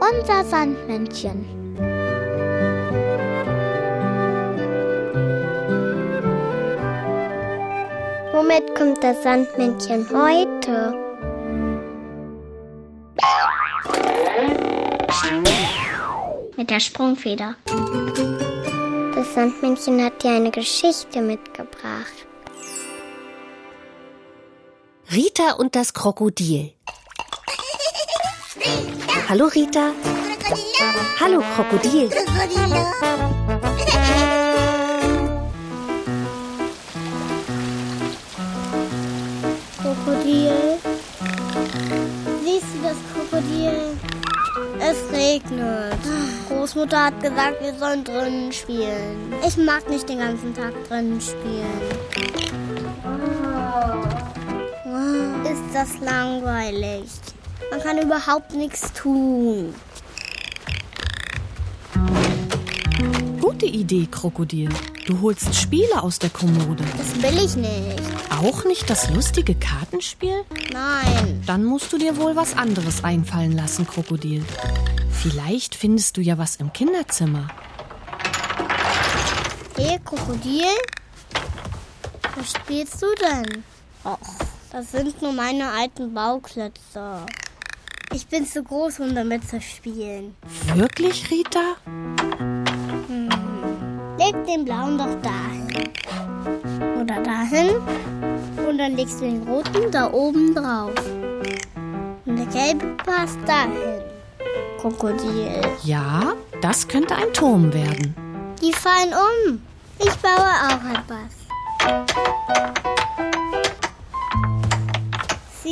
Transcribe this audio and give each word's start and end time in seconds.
Unser 0.00 0.44
Sandmännchen. 0.44 1.46
Womit 8.32 8.74
kommt 8.74 9.02
das 9.02 9.22
Sandmännchen 9.22 10.06
heute? 10.10 10.94
Mit 16.56 16.70
der 16.70 16.80
Sprungfeder. 16.80 17.56
Das 19.14 19.34
Sandmännchen 19.34 20.04
hat 20.04 20.22
dir 20.22 20.30
eine 20.32 20.50
Geschichte 20.50 21.20
mitgebracht. 21.20 22.26
Rita 25.12 25.52
und 25.52 25.76
das 25.76 25.94
Krokodil. 25.94 26.72
Hallo 29.26 29.46
Rita. 29.46 29.92
Hallo 31.18 31.40
Krokodil. 31.54 32.10
Krokodil. 39.80 40.78
Siehst 42.44 42.66
du 42.74 42.82
das 42.82 42.96
Krokodil? 43.12 43.96
Es 44.78 44.98
regnet. 45.10 45.98
Großmutter 46.48 47.04
hat 47.06 47.20
gesagt, 47.22 47.62
wir 47.62 47.74
sollen 47.74 48.04
drinnen 48.04 48.52
spielen. 48.52 49.32
Ich 49.46 49.56
mag 49.56 49.88
nicht 49.88 50.06
den 50.06 50.18
ganzen 50.18 50.54
Tag 50.54 50.74
drinnen 50.86 51.18
spielen. 51.20 51.80
Ist 55.44 55.74
das 55.74 55.98
langweilig. 56.00 57.23
Man 57.70 57.80
kann 57.82 57.98
überhaupt 57.98 58.54
nichts 58.54 58.92
tun. 58.92 59.74
Gute 63.40 63.66
Idee, 63.66 64.06
Krokodil. 64.10 64.68
Du 65.06 65.20
holst 65.20 65.54
Spiele 65.54 66.02
aus 66.02 66.18
der 66.18 66.30
Kommode. 66.30 66.82
Das 66.96 67.22
will 67.22 67.44
ich 67.44 67.56
nicht. 67.56 68.02
Auch 68.30 68.64
nicht 68.64 68.88
das 68.88 69.10
lustige 69.10 69.54
Kartenspiel? 69.54 70.44
Nein. 70.72 71.42
Dann 71.46 71.64
musst 71.64 71.92
du 71.92 71.98
dir 71.98 72.16
wohl 72.16 72.36
was 72.36 72.56
anderes 72.56 73.04
einfallen 73.04 73.52
lassen, 73.52 73.86
Krokodil. 73.86 74.44
Vielleicht 75.10 75.74
findest 75.74 76.16
du 76.16 76.20
ja 76.20 76.38
was 76.38 76.56
im 76.56 76.72
Kinderzimmer. 76.72 77.48
Hey, 79.76 79.98
Krokodil? 80.04 80.64
Was 82.36 82.52
spielst 82.52 83.02
du 83.02 83.06
denn? 83.20 83.64
Och, 84.04 84.18
das 84.72 84.90
sind 84.90 85.20
nur 85.22 85.32
meine 85.32 85.70
alten 85.70 86.12
Bauklötze. 86.14 87.26
Ich 88.14 88.28
bin 88.28 88.46
zu 88.46 88.62
groß, 88.62 89.00
um 89.00 89.12
damit 89.12 89.48
zu 89.48 89.60
spielen. 89.60 90.36
Wirklich, 90.74 91.28
Rita? 91.32 91.74
Leg 94.16 94.46
den 94.46 94.64
blauen 94.64 94.96
doch 94.96 95.16
dahin. 95.20 95.90
Oder 97.00 97.20
dahin. 97.24 97.74
Und 98.68 98.78
dann 98.78 98.94
legst 98.94 99.20
du 99.20 99.24
den 99.24 99.42
roten 99.48 99.90
da 99.90 100.12
oben 100.12 100.54
drauf. 100.54 100.94
Und 102.24 102.36
der 102.36 102.46
gelbe 102.46 102.86
passt 103.04 103.38
dahin. 103.46 104.04
Krokodil. 104.80 105.60
Ja, 105.82 106.34
das 106.62 106.86
könnte 106.86 107.16
ein 107.16 107.32
Turm 107.32 107.72
werden. 107.74 108.14
Die 108.62 108.72
fallen 108.72 109.12
um. 109.12 109.60
Ich 109.98 110.14
baue 110.18 110.52
auch 110.68 111.00
etwas. 111.00 111.43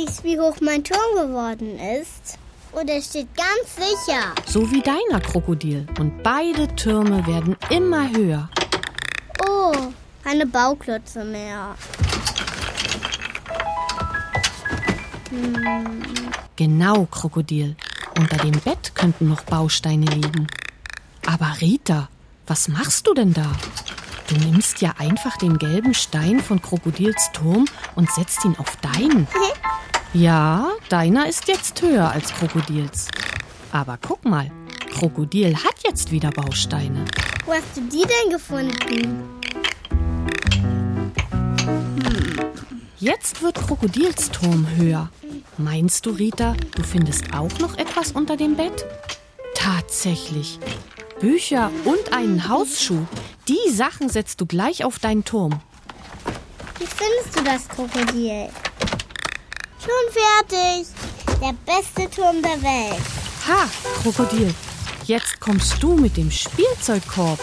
Siehst, 0.05 0.23
wie 0.23 0.39
hoch 0.39 0.55
mein 0.61 0.83
Turm 0.83 1.27
geworden 1.27 1.79
ist? 1.79 2.37
Und 2.71 2.89
er 2.89 3.01
steht 3.01 3.27
ganz 3.35 3.75
sicher. 3.75 4.33
So 4.45 4.69
wie 4.71 4.81
deiner 4.81 5.21
Krokodil. 5.21 5.85
Und 5.99 6.23
beide 6.23 6.67
Türme 6.75 7.25
werden 7.27 7.55
immer 7.69 8.09
höher. 8.09 8.49
Oh, 9.47 9.73
keine 10.23 10.45
Bauklötze 10.45 11.23
mehr. 11.23 11.75
Genau, 16.55 17.05
Krokodil. 17.05 17.75
Unter 18.17 18.37
dem 18.37 18.59
Bett 18.59 18.93
könnten 18.95 19.29
noch 19.29 19.43
Bausteine 19.43 20.05
liegen. 20.07 20.47
Aber 21.25 21.55
Rita, 21.61 22.09
was 22.47 22.67
machst 22.67 23.07
du 23.07 23.13
denn 23.13 23.33
da? 23.33 23.51
Du 24.27 24.35
nimmst 24.35 24.81
ja 24.81 24.95
einfach 24.97 25.37
den 25.37 25.57
gelben 25.57 25.93
Stein 25.93 26.41
von 26.41 26.61
Krokodils 26.61 27.31
Turm 27.33 27.65
und 27.95 28.11
setzt 28.11 28.43
ihn 28.43 28.55
auf 28.57 28.75
deinen. 28.77 29.27
Ja, 30.13 30.69
deiner 30.89 31.27
ist 31.27 31.47
jetzt 31.47 31.81
höher 31.81 32.11
als 32.11 32.31
Krokodils. 32.35 33.07
Aber 33.71 33.97
guck 33.99 34.23
mal, 34.25 34.51
Krokodil 34.91 35.55
hat 35.55 35.73
jetzt 35.83 36.11
wieder 36.11 36.29
Bausteine. 36.29 37.03
Wo 37.47 37.53
hast 37.53 37.75
du 37.75 37.81
die 37.81 38.03
denn 38.03 38.31
gefunden? 38.31 39.23
Jetzt 42.99 43.41
wird 43.41 43.55
Krokodils 43.55 44.29
Turm 44.29 44.67
höher. 44.75 45.09
Meinst 45.57 46.05
du, 46.05 46.11
Rita, 46.11 46.55
du 46.75 46.83
findest 46.83 47.33
auch 47.33 47.57
noch 47.57 47.75
etwas 47.79 48.11
unter 48.11 48.37
dem 48.37 48.55
Bett? 48.55 48.85
Tatsächlich. 49.55 50.59
Bücher 51.21 51.71
und 51.85 52.13
einen 52.13 52.47
Hausschuh. 52.47 53.07
Die 53.47 53.71
Sachen 53.71 54.09
setzt 54.09 54.39
du 54.41 54.45
gleich 54.45 54.85
auf 54.85 54.99
deinen 54.99 55.25
Turm. 55.25 55.59
Wie 56.77 56.85
findest 56.85 57.35
du 57.35 57.43
das 57.43 57.67
Krokodil? 57.67 58.49
Schon 59.83 60.13
fertig. 60.13 60.87
Der 61.41 61.53
beste 61.65 62.09
Turm 62.09 62.41
der 62.41 62.61
Welt. 62.61 63.01
Ha, 63.47 63.69
Krokodil. 64.01 64.53
Jetzt 65.05 65.41
kommst 65.41 65.83
du 65.83 65.97
mit 65.97 66.15
dem 66.15 66.31
Spielzeugkorb 66.31 67.37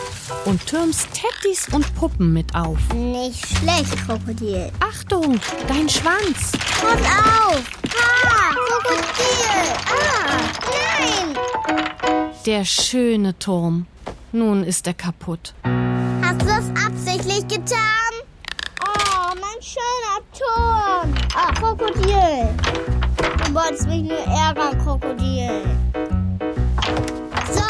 und 0.47 0.67
türmst 0.67 1.09
Teddys 1.13 1.69
und 1.73 1.95
Puppen 1.95 2.33
mit 2.33 2.55
auf. 2.55 2.79
Nicht 2.95 3.47
schlecht, 3.47 3.95
Krokodil. 4.07 4.73
Achtung, 4.81 5.39
dein 5.69 5.87
Schwanz. 5.87 6.53
Pass 6.81 7.01
auf! 7.03 7.63
Ah, 8.25 8.55
Krokodil! 8.55 9.75
Ah, 9.91 10.39
nein! 10.99 12.31
Der 12.47 12.65
schöne 12.65 13.39
Turm. 13.39 13.87
Nun 14.33 14.65
ist 14.65 14.87
er 14.87 14.95
kaputt. 14.95 15.53
Hast 16.23 16.41
du 16.41 16.47
das 16.47 16.65
absichtlich 16.87 17.47
getan? 17.49 18.13
Oh, 18.83 19.35
mein 19.35 19.61
schöner 19.61 20.20
Turm! 20.41 21.15
Ah, 21.35 21.53
Krokodil! 21.53 22.49
Du 23.45 23.55
wolltest 23.55 23.87
mich 23.87 24.03
nur 24.03 24.19
ärgern, 24.19 24.79
Krokodil. 24.79 25.65
So, 27.53 27.63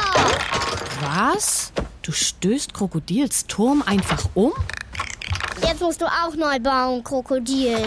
Was? 1.03 1.73
Du 2.03 2.13
stößt 2.13 2.73
Krokodils 2.73 3.47
Turm 3.47 3.83
einfach 3.87 4.25
um? 4.35 4.53
jetzt 5.63 5.81
musst 5.81 6.01
du 6.01 6.07
auch 6.07 6.35
neu 6.35 6.59
bauen, 6.59 7.03
Krokodil. 7.03 7.79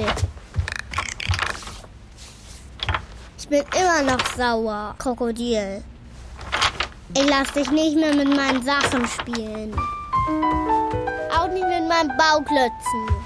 Ich 3.38 3.47
bin 3.47 3.63
immer 3.79 4.01
noch 4.11 4.25
sauer, 4.35 4.95
Krokodil. 4.97 5.83
Ich 7.16 7.29
lass 7.29 7.51
dich 7.51 7.69
nicht 7.69 7.95
mehr 7.95 8.16
mit 8.16 8.35
meinen 8.35 8.63
Sachen 8.63 9.07
spielen. 9.07 9.75
Auch 11.38 11.47
nicht 11.49 11.67
mit 11.67 11.88
meinen 11.88 12.11
Bauklötzen. 12.17 13.22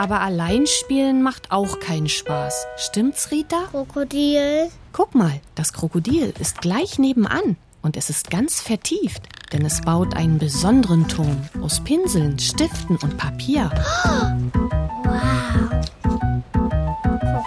Aber 0.00 0.22
allein 0.22 0.66
spielen 0.66 1.22
macht 1.22 1.52
auch 1.52 1.78
keinen 1.78 2.08
Spaß. 2.08 2.66
Stimmt's, 2.78 3.30
Rita? 3.30 3.66
Krokodil, 3.70 4.70
Guck 4.94 5.14
mal, 5.14 5.42
das 5.56 5.74
Krokodil 5.74 6.32
ist 6.40 6.62
gleich 6.62 6.98
nebenan 6.98 7.58
und 7.82 7.98
es 7.98 8.08
ist 8.08 8.30
ganz 8.30 8.62
vertieft, 8.62 9.24
denn 9.52 9.62
es 9.62 9.82
baut 9.82 10.16
einen 10.16 10.38
besonderen 10.38 11.06
Turm 11.06 11.46
aus 11.60 11.84
Pinseln, 11.84 12.38
Stiften 12.38 12.96
und 12.96 13.18
Papier. 13.18 13.70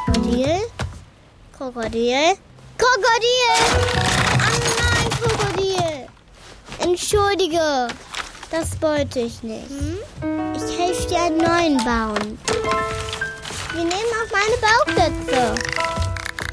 Krokodil, 0.06 0.60
Krokodil, 1.58 2.36
Krokodil! 2.78 3.50
Oh 4.38 4.60
nein, 4.78 5.10
Krokodil! 5.20 6.08
Entschuldige, 6.78 7.88
das 8.54 8.80
wollte 8.84 9.22
ich 9.22 9.42
nicht. 9.42 9.66
Ich 10.56 10.80
helfe 10.80 11.08
dir 11.08 11.24
einen 11.24 11.38
neuen 11.38 11.78
bauen. 11.78 12.38
Wir 13.74 13.84
nehmen 13.84 14.12
auch 14.22 14.32
meine 14.32 14.58
Bauklötze. 14.62 15.56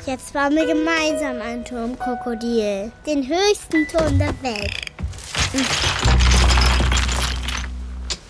Jetzt 0.06 0.32
bauen 0.32 0.54
wir 0.56 0.66
gemeinsam 0.66 1.42
einen 1.42 1.62
Turm, 1.62 1.98
Krokodil. 1.98 2.90
Den 3.06 3.28
höchsten 3.28 3.86
Turm 3.86 4.18
der 4.18 4.32
Welt. 4.42 4.74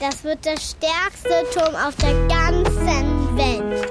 Das 0.01 0.25
wird 0.25 0.45
der 0.45 0.57
stärkste 0.57 1.47
Turm 1.55 1.77
auf 1.77 1.95
der 2.03 2.15
ganzen 2.27 3.37
Welt. 3.37 3.89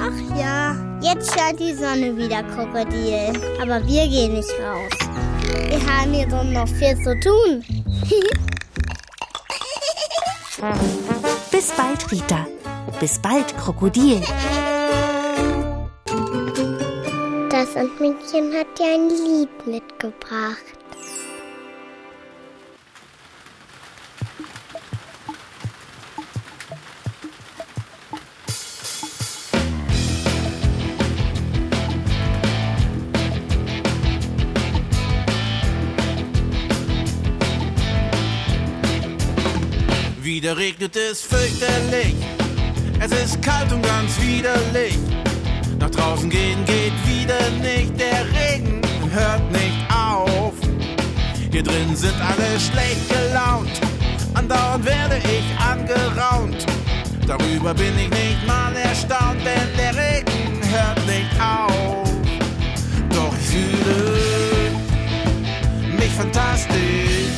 Ach 0.00 0.36
ja, 0.36 0.74
jetzt 1.00 1.32
scheint 1.32 1.60
die 1.60 1.74
Sonne 1.74 2.16
wieder, 2.16 2.42
Krokodil. 2.42 3.40
Aber 3.62 3.86
wir 3.86 4.08
gehen 4.08 4.34
nicht 4.34 4.50
raus. 4.58 5.06
Wir 5.68 5.80
haben 5.86 6.12
hier 6.12 6.26
drin 6.26 6.52
noch 6.52 6.68
viel 6.68 6.96
zu 7.04 7.18
tun. 7.20 7.85
Bis 11.50 11.70
bald, 11.72 12.10
Rita. 12.10 12.46
Bis 13.00 13.18
bald, 13.18 13.56
Krokodil. 13.58 14.22
Das 17.50 17.74
Sandmännchen 17.74 18.54
hat 18.54 18.78
dir 18.78 18.94
ein 18.94 19.08
Lied 19.08 19.66
mitgebracht. 19.66 20.75
Wieder 40.46 40.58
regnet 40.58 40.94
es 40.94 41.22
fürchterlich. 41.22 42.14
Es 43.00 43.10
ist 43.10 43.42
kalt 43.42 43.72
und 43.72 43.82
ganz 43.82 44.12
widerlich. 44.20 44.96
Nach 45.80 45.90
draußen 45.90 46.30
gehen 46.30 46.64
geht 46.64 46.92
wieder 47.04 47.50
nicht. 47.60 47.98
Der 47.98 48.24
Regen 48.26 48.80
hört 49.10 49.50
nicht 49.50 49.76
auf. 49.92 50.52
Hier 51.50 51.64
drin 51.64 51.96
sind 51.96 52.14
alle 52.20 52.60
schlecht 52.60 53.08
gelaunt. 53.08 53.72
Andauernd 54.34 54.84
werde 54.84 55.16
ich 55.16 55.44
angeraunt. 55.58 56.64
Darüber 57.26 57.74
bin 57.74 57.98
ich 57.98 58.10
nicht 58.10 58.46
mal 58.46 58.72
erstaunt, 58.76 59.40
denn 59.44 59.76
der 59.76 59.96
Regen 59.96 60.60
hört 60.70 61.04
nicht 61.08 61.40
auf. 61.40 62.08
Doch 63.10 63.34
ich 63.36 63.46
fühle 63.48 64.70
mich 65.98 66.12
fantastisch. 66.12 67.34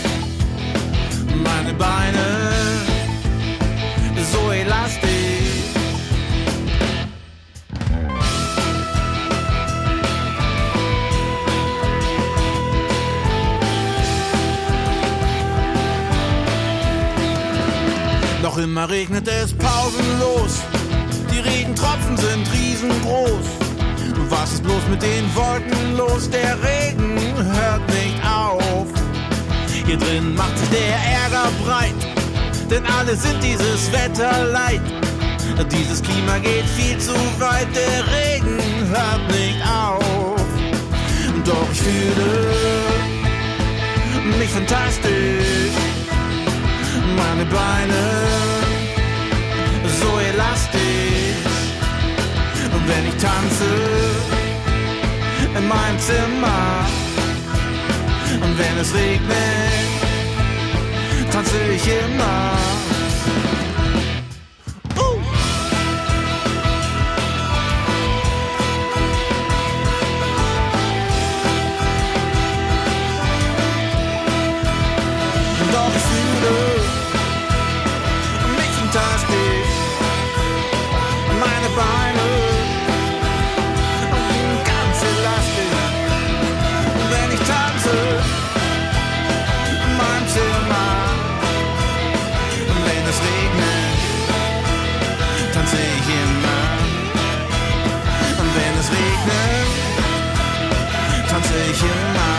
Meine 1.43 1.73
Beine 1.73 2.98
so 4.25 4.51
elastisch. 4.51 5.09
Doch 18.43 18.57
immer 18.57 18.89
regnet 18.89 19.29
es 19.29 19.53
pausenlos. 19.53 20.63
Die 21.31 21.41
Regentropfen 21.41 22.17
sind 22.17 22.53
riesengroß. 22.53 23.47
Was 24.31 24.53
ist 24.53 24.63
bloß 24.63 24.83
mit 24.91 25.03
den 25.03 25.35
Wolken 25.35 25.97
los? 25.97 26.29
Der 26.31 26.57
Regen 26.63 27.19
hört 27.37 27.89
nicht 27.89 28.21
auf. 28.25 28.87
Hier 29.87 29.97
drin 29.97 30.35
macht 30.35 30.59
sich 30.59 30.69
der 30.69 30.97
Ärger 31.23 31.51
breit, 31.65 31.95
denn 32.71 32.85
alle 32.87 33.17
sind 33.17 33.43
dieses 33.43 33.91
Wetter 33.93 34.45
leid. 34.47 34.81
Dieses 35.73 36.03
Klima 36.03 36.39
geht 36.39 36.65
viel 36.77 36.99
zu 36.99 37.15
weit, 37.39 37.69
der 37.75 38.05
Regen 38.15 38.59
hört 38.89 39.27
nicht 39.31 39.61
auf. 39.67 40.41
Doch 41.45 41.69
ich 41.73 41.81
fühle 41.81 42.31
mich 44.39 44.51
fantastisch, 44.51 45.75
meine 47.17 47.45
Beine 47.47 48.05
so 50.01 50.19
elastisch. 50.33 50.81
Und 52.75 52.89
wenn 52.89 53.07
ich 53.09 53.17
tanze 53.17 53.71
in 55.57 55.69
meinem 55.69 55.99
Zimmer, 55.99 56.87
und 58.43 58.59
wenn 58.59 58.79
es 58.79 58.95
regnet, 58.95 59.98
tanze 61.39 61.73
ich 61.73 61.87
immer. 61.87 62.53
Uh. 62.53 62.88
Ich 101.71 101.83
immer. 101.83 102.35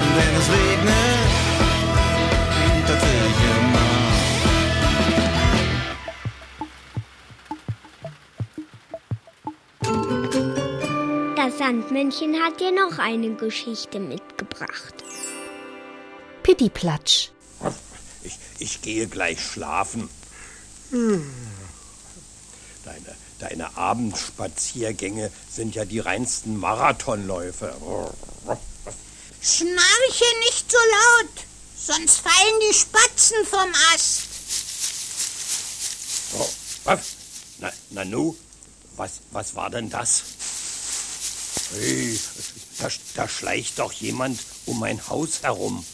Und 0.00 0.12
wenn 0.16 0.34
es 0.40 0.48
regnet, 0.48 1.30
tanze 2.86 3.10
ich 3.30 3.40
immer. 3.56 3.88
Das 11.36 11.52
Sandmännchen 11.58 12.32
hat 12.42 12.60
dir 12.60 12.72
noch 12.72 12.98
eine 12.98 13.34
Geschichte 13.34 14.00
mitgebracht. 14.00 14.94
Pittiplatsch. 16.42 17.30
Ich, 18.22 18.38
ich 18.58 18.82
gehe 18.82 19.06
gleich 19.06 19.40
schlafen. 19.40 20.08
Deine, 22.84 23.16
deine 23.44 23.76
Abendspaziergänge 23.76 25.30
sind 25.50 25.74
ja 25.74 25.84
die 25.84 25.98
reinsten 25.98 26.56
Marathonläufe. 26.56 27.74
Schnarche 29.42 30.24
nicht 30.46 30.70
so 30.70 30.78
laut, 30.78 31.30
sonst 31.76 32.20
fallen 32.20 32.60
die 32.70 32.74
Spatzen 32.74 33.36
vom 33.44 33.70
Ast. 33.92 34.20
Oh, 36.38 36.48
was? 36.84 37.00
Na, 37.58 37.70
Nanu, 37.90 38.34
was, 38.96 39.20
was 39.30 39.54
war 39.54 39.68
denn 39.68 39.90
das? 39.90 40.22
Hey, 41.74 42.18
da, 42.78 42.88
da 43.14 43.28
schleicht 43.28 43.78
doch 43.78 43.92
jemand 43.92 44.40
um 44.64 44.80
mein 44.80 45.06
Haus 45.08 45.42
herum. 45.42 45.84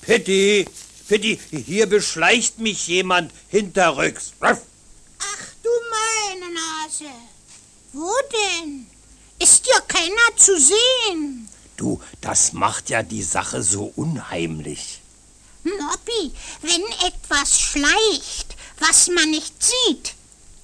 Pitti, 0.00 0.66
Pitti, 1.06 1.38
hier 1.50 1.86
beschleicht 1.86 2.60
mich 2.60 2.86
jemand 2.86 3.30
hinterrücks. 3.50 4.32
Ach 4.40 4.56
meine 5.90 6.54
Nase. 6.54 7.10
Wo 7.92 8.12
denn? 8.32 8.86
Ist 9.38 9.66
ja 9.66 9.80
keiner 9.80 10.36
zu 10.36 10.58
sehen. 10.58 11.48
Du, 11.76 12.00
das 12.20 12.52
macht 12.52 12.90
ja 12.90 13.02
die 13.02 13.22
Sache 13.22 13.62
so 13.62 13.92
unheimlich. 13.96 15.00
Nobby, 15.64 16.32
wenn 16.62 16.82
etwas 17.06 17.60
schleicht, 17.60 18.56
was 18.78 19.08
man 19.08 19.30
nicht 19.30 19.54
sieht, 19.62 20.14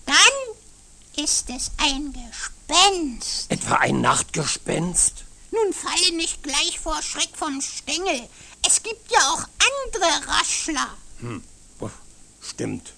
dann 0.07 1.25
ist 1.25 1.49
es 1.51 1.71
ein 1.79 2.13
Gespenst. 2.13 3.51
Etwa 3.51 3.77
ein 3.77 4.01
Nachtgespenst? 4.01 5.25
Nun 5.51 5.73
falle 5.73 6.17
nicht 6.17 6.43
gleich 6.43 6.79
vor 6.79 7.03
Schreck 7.03 7.31
vom 7.35 7.61
Stängel. 7.61 8.29
Es 8.67 8.83
gibt 8.83 9.11
ja 9.11 9.19
auch 9.31 9.43
andere 9.43 10.29
Raschler. 10.29 10.97
Oh, 11.81 11.91
Stimmt. 12.41 12.93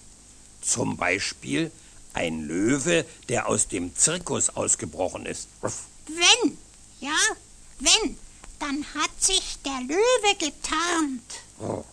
Zum 0.60 0.96
Beispiel 0.96 1.72
ein 2.14 2.46
Löwe, 2.46 3.04
der 3.28 3.48
aus 3.48 3.68
dem 3.68 3.96
Zirkus 3.96 4.50
ausgebrochen 4.50 5.26
ist. 5.26 5.48
Wenn, 6.06 6.58
ja, 7.00 7.18
wenn, 7.78 8.18
dann 8.58 8.84
hat 8.94 9.10
sich 9.18 9.58
der 9.64 9.80
Löwe 9.80 10.36
getarnt. 10.38 11.22
Oh? 11.58 11.84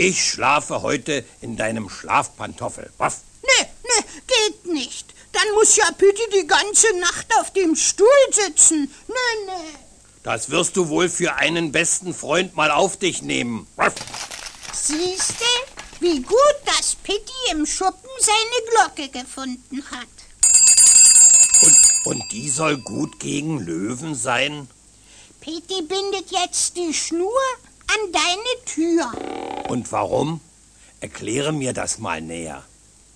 Ich 0.00 0.24
schlafe 0.24 0.82
heute 0.82 1.24
in 1.40 1.56
deinem 1.56 1.90
Schlafpantoffel. 1.90 2.88
Nö, 2.98 3.64
nö, 3.82 4.02
geht 4.26 4.66
nicht. 4.66 5.12
Dann 5.32 5.54
muss 5.54 5.74
ja 5.74 5.90
Pitti 5.90 6.22
die 6.40 6.46
ganze 6.46 6.96
Nacht 7.00 7.26
auf 7.40 7.52
dem 7.52 7.74
Stuhl 7.74 8.06
sitzen. 8.30 8.94
Nö, 9.08 9.14
nö. 9.46 9.78
Das 10.22 10.50
wirst 10.50 10.76
du 10.76 10.88
wohl 10.88 11.08
für 11.08 11.34
einen 11.34 11.72
besten 11.72 12.14
Freund 12.14 12.54
mal 12.54 12.70
auf 12.70 12.96
dich 12.96 13.22
nehmen. 13.22 13.66
Siehste, 14.72 15.44
wie 15.98 16.22
gut, 16.22 16.56
Pitti 17.08 17.52
im 17.52 17.64
Schuppen 17.64 18.10
seine 18.20 18.68
Glocke 18.70 19.08
gefunden 19.08 19.82
hat. 19.90 20.08
Und, 21.62 21.76
und 22.04 22.32
die 22.32 22.50
soll 22.50 22.76
gut 22.76 23.18
gegen 23.18 23.60
Löwen 23.60 24.14
sein? 24.14 24.68
Pitti 25.40 25.80
bindet 25.80 26.30
jetzt 26.30 26.76
die 26.76 26.92
Schnur 26.92 27.40
an 27.86 28.12
deine 28.12 28.64
Tür. 28.66 29.70
Und 29.70 29.90
warum? 29.90 30.42
Erkläre 31.00 31.50
mir 31.50 31.72
das 31.72 31.96
mal 31.96 32.20
näher. 32.20 32.62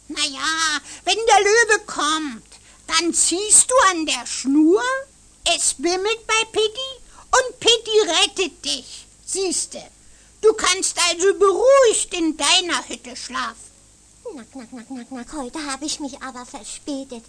Naja, 0.09 0.81
wenn 1.05 1.19
der 1.29 1.41
Löwe 1.41 1.85
kommt, 1.85 2.47
dann 2.87 3.13
ziehst 3.13 3.71
du 3.71 3.75
an 3.91 4.07
der 4.07 4.27
Schnur, 4.27 4.83
es 5.55 5.75
bimmelt 5.75 6.27
bei 6.27 6.45
Pitti 6.51 6.91
und 7.31 7.61
Pitti 7.61 7.99
rettet 8.09 8.65
dich. 8.65 9.07
Siehste, 9.27 9.83
du 10.41 10.55
kannst 10.55 10.97
also 11.11 11.35
beruhigt 11.35 12.15
in 12.15 12.39
deiner 12.39 12.89
Hütte 12.89 13.15
schlafen. 13.17 13.72
Knack, 14.33 14.51
knack, 14.51 14.71
knack, 14.71 14.89
knack, 14.89 15.09
knack. 15.09 15.33
Heute 15.35 15.59
habe 15.67 15.85
ich 15.85 16.01
mich 16.01 16.23
aber 16.23 16.47
verspätet. 16.47 17.23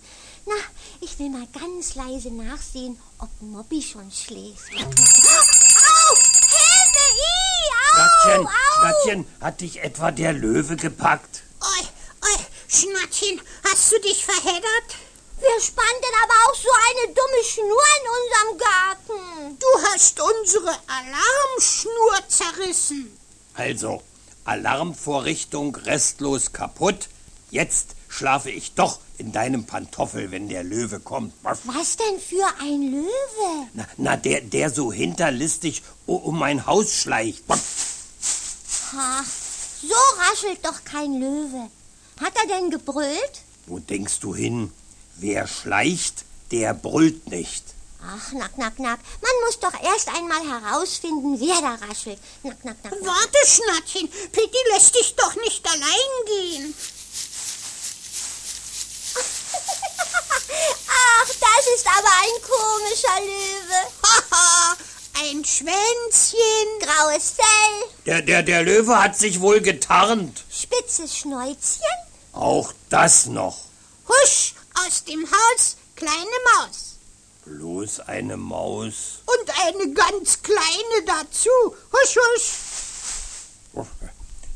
Na, 0.45 0.55
ich 1.01 1.19
will 1.19 1.29
mal 1.31 1.47
ganz 1.47 1.95
leise 1.95 2.31
nachsehen, 2.31 2.97
ob 3.17 3.29
Mobby 3.41 3.81
schon 3.81 4.09
schläft. 4.09 4.71
Au! 4.71 6.15
Hilfe! 6.47 7.05
I! 7.19 7.69
Au! 7.99 8.47
Schnattchen, 8.79 9.27
hat 9.41 9.59
dich 9.59 9.83
etwa 9.83 10.11
der 10.11 10.31
Löwe 10.31 10.77
gepackt? 10.77 11.43
Oi, 11.61 11.87
oi, 12.21 12.37
Schnattchen, 12.69 13.41
hast 13.65 13.91
du 13.91 13.99
dich 13.99 14.23
verheddert? 14.23 14.89
Wir 15.39 15.61
spannten 15.61 16.13
aber 16.23 16.35
auch 16.47 16.55
so 16.55 16.69
eine 16.87 17.13
dumme 17.13 17.43
Schnur 17.43 17.83
in 17.99 18.07
unserem 18.17 18.57
Garten. 18.59 19.59
Du 19.59 19.67
hast 19.91 20.21
unsere 20.21 20.79
Alarmschnur 20.87 22.29
zerrissen. 22.29 23.17
Also, 23.55 24.01
Alarmvorrichtung 24.45 25.75
restlos 25.75 26.51
kaputt. 26.53 27.09
Jetzt 27.51 27.95
schlafe 28.09 28.51
ich 28.51 28.73
doch 28.73 28.99
in 29.17 29.31
deinem 29.31 29.65
Pantoffel, 29.65 30.31
wenn 30.31 30.49
der 30.49 30.63
Löwe 30.63 30.99
kommt. 30.99 31.33
Was 31.41 31.97
denn 31.97 32.19
für 32.19 32.45
ein 32.61 32.91
Löwe? 32.91 33.67
Na, 33.73 33.87
na 33.97 34.17
der, 34.17 34.41
der 34.41 34.69
so 34.69 34.91
hinterlistig 34.91 35.83
um 36.05 36.37
mein 36.37 36.65
Haus 36.65 36.93
schleicht. 36.95 37.43
Ha, 37.49 39.23
so 39.81 39.95
raschelt 40.19 40.65
doch 40.65 40.83
kein 40.83 41.19
Löwe. 41.19 41.69
Hat 42.19 42.33
er 42.35 42.47
denn 42.47 42.69
gebrüllt? 42.69 43.41
Wo 43.65 43.79
denkst 43.79 44.19
du 44.19 44.35
hin? 44.35 44.71
Wer 45.15 45.47
schleicht, 45.47 46.25
der 46.51 46.73
brüllt 46.73 47.29
nicht. 47.29 47.63
Ach, 48.05 48.29
knack, 48.31 48.53
knack, 48.55 48.75
knack. 48.75 48.99
Man 49.21 49.31
muss 49.45 49.59
doch 49.59 49.73
erst 49.81 50.09
einmal 50.09 50.41
herausfinden, 50.45 51.39
wer 51.39 51.61
da 51.61 51.75
raschelt. 51.87 52.19
Knack, 52.41 52.59
knack, 52.61 52.81
knack. 52.81 52.91
knack. 52.99 53.05
Warte, 53.05 53.37
Schnattchen, 53.47 54.09
Pitti 54.31 54.57
lässt 54.73 54.93
dich 54.95 55.15
doch 55.15 55.33
nicht 55.35 55.65
allein 55.65 56.25
gehen. 56.25 56.75
Ach, 60.89 61.27
das 61.27 61.67
ist 61.75 61.87
aber 61.87 62.11
ein 62.23 62.41
komischer 62.41 63.19
Löwe. 63.21 63.79
Haha, 64.03 64.75
ein 65.21 65.45
Schwänzchen. 65.45 66.79
Graues 66.81 67.31
Fell, 67.37 67.89
Der, 68.05 68.21
der, 68.21 68.43
der 68.43 68.63
Löwe 68.63 69.01
hat 69.01 69.17
sich 69.17 69.39
wohl 69.39 69.61
getarnt. 69.61 70.43
spitzes 70.51 71.17
Schnäuzchen. 71.17 71.85
Auch 72.33 72.73
das 72.89 73.27
noch. 73.27 73.57
Husch, 74.09 74.55
aus 74.85 75.03
dem 75.05 75.25
Haus, 75.25 75.77
kleine 75.95 76.37
Maus. 76.57 76.82
Bloß 77.45 78.01
eine 78.01 78.37
Maus. 78.37 79.21
Und 79.25 79.49
eine 79.65 79.93
ganz 79.93 80.41
kleine 80.41 81.05
dazu. 81.05 81.49
Husch, 81.91 82.15
husch. 82.15 83.85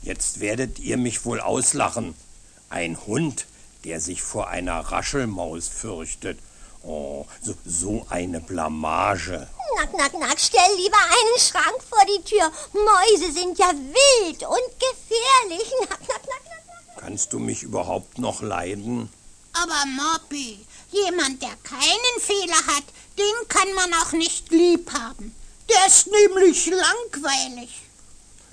Jetzt 0.02 0.40
werdet 0.40 0.80
ihr 0.80 0.96
mich 0.98 1.26
wohl 1.26 1.42
auslachen. 1.42 2.16
Ein 2.70 2.98
Hund, 3.06 3.46
der 3.84 4.00
sich 4.00 4.24
vor 4.24 4.48
einer 4.48 4.80
Raschelmaus 4.80 5.68
fürchtet. 5.68 6.40
Oh, 6.84 7.26
so, 7.42 7.56
so 7.66 8.06
eine 8.10 8.40
Blamage. 8.40 9.50
Knack, 9.74 9.92
knack, 9.92 10.12
knack. 10.12 10.40
Stell 10.40 10.76
lieber 10.78 10.98
einen 10.98 11.40
Schrank 11.40 11.84
vor 11.90 12.06
die 12.06 12.24
Tür. 12.24 12.50
Mäuse 12.72 13.34
sind 13.34 13.60
ja 13.60 13.70
wild 13.74 14.44
und 14.44 14.80
gefährlich. 14.80 15.70
Knack, 15.82 16.00
knack, 16.00 16.24
knack, 16.24 16.24
knack. 16.24 16.44
knack. 16.44 17.02
Kannst 17.02 17.34
du 17.34 17.40
mich 17.40 17.64
überhaupt 17.64 18.18
noch 18.18 18.42
leiden? 18.42 19.10
Aber 19.54 19.86
Moppi, 19.88 20.66
jemand, 20.92 21.42
der 21.42 21.56
keinen 21.64 22.20
Fehler 22.20 22.76
hat, 22.76 22.84
den 23.18 23.48
kann 23.48 23.74
man 23.74 23.94
auch 23.96 24.14
nicht 24.14 24.52
lieb 24.52 24.92
haben. 24.94 25.34
Der 25.70 25.88
ist 25.88 26.08
nämlich 26.08 26.68
langweilig. 26.68 27.82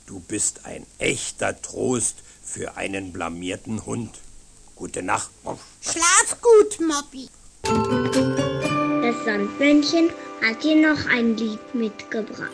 Du 0.06 0.20
bist 0.20 0.64
ein 0.64 0.86
echter 0.98 1.60
Trost 1.60 2.16
für 2.44 2.76
einen 2.76 3.12
blamierten 3.12 3.86
Hund. 3.86 4.18
Gute 4.76 5.02
Nacht. 5.02 5.30
Schlaf 5.80 6.36
gut, 6.40 6.80
Moppi. 6.80 7.28
Das 7.62 9.24
Sandmännchen 9.24 10.10
hat 10.42 10.62
dir 10.62 10.76
noch 10.76 11.06
ein 11.06 11.36
Lied 11.36 11.74
mitgebracht. 11.74 12.50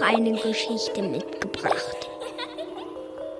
Noch 0.00 0.06
eine 0.06 0.32
Geschichte 0.40 1.02
mitgebracht. 1.02 2.08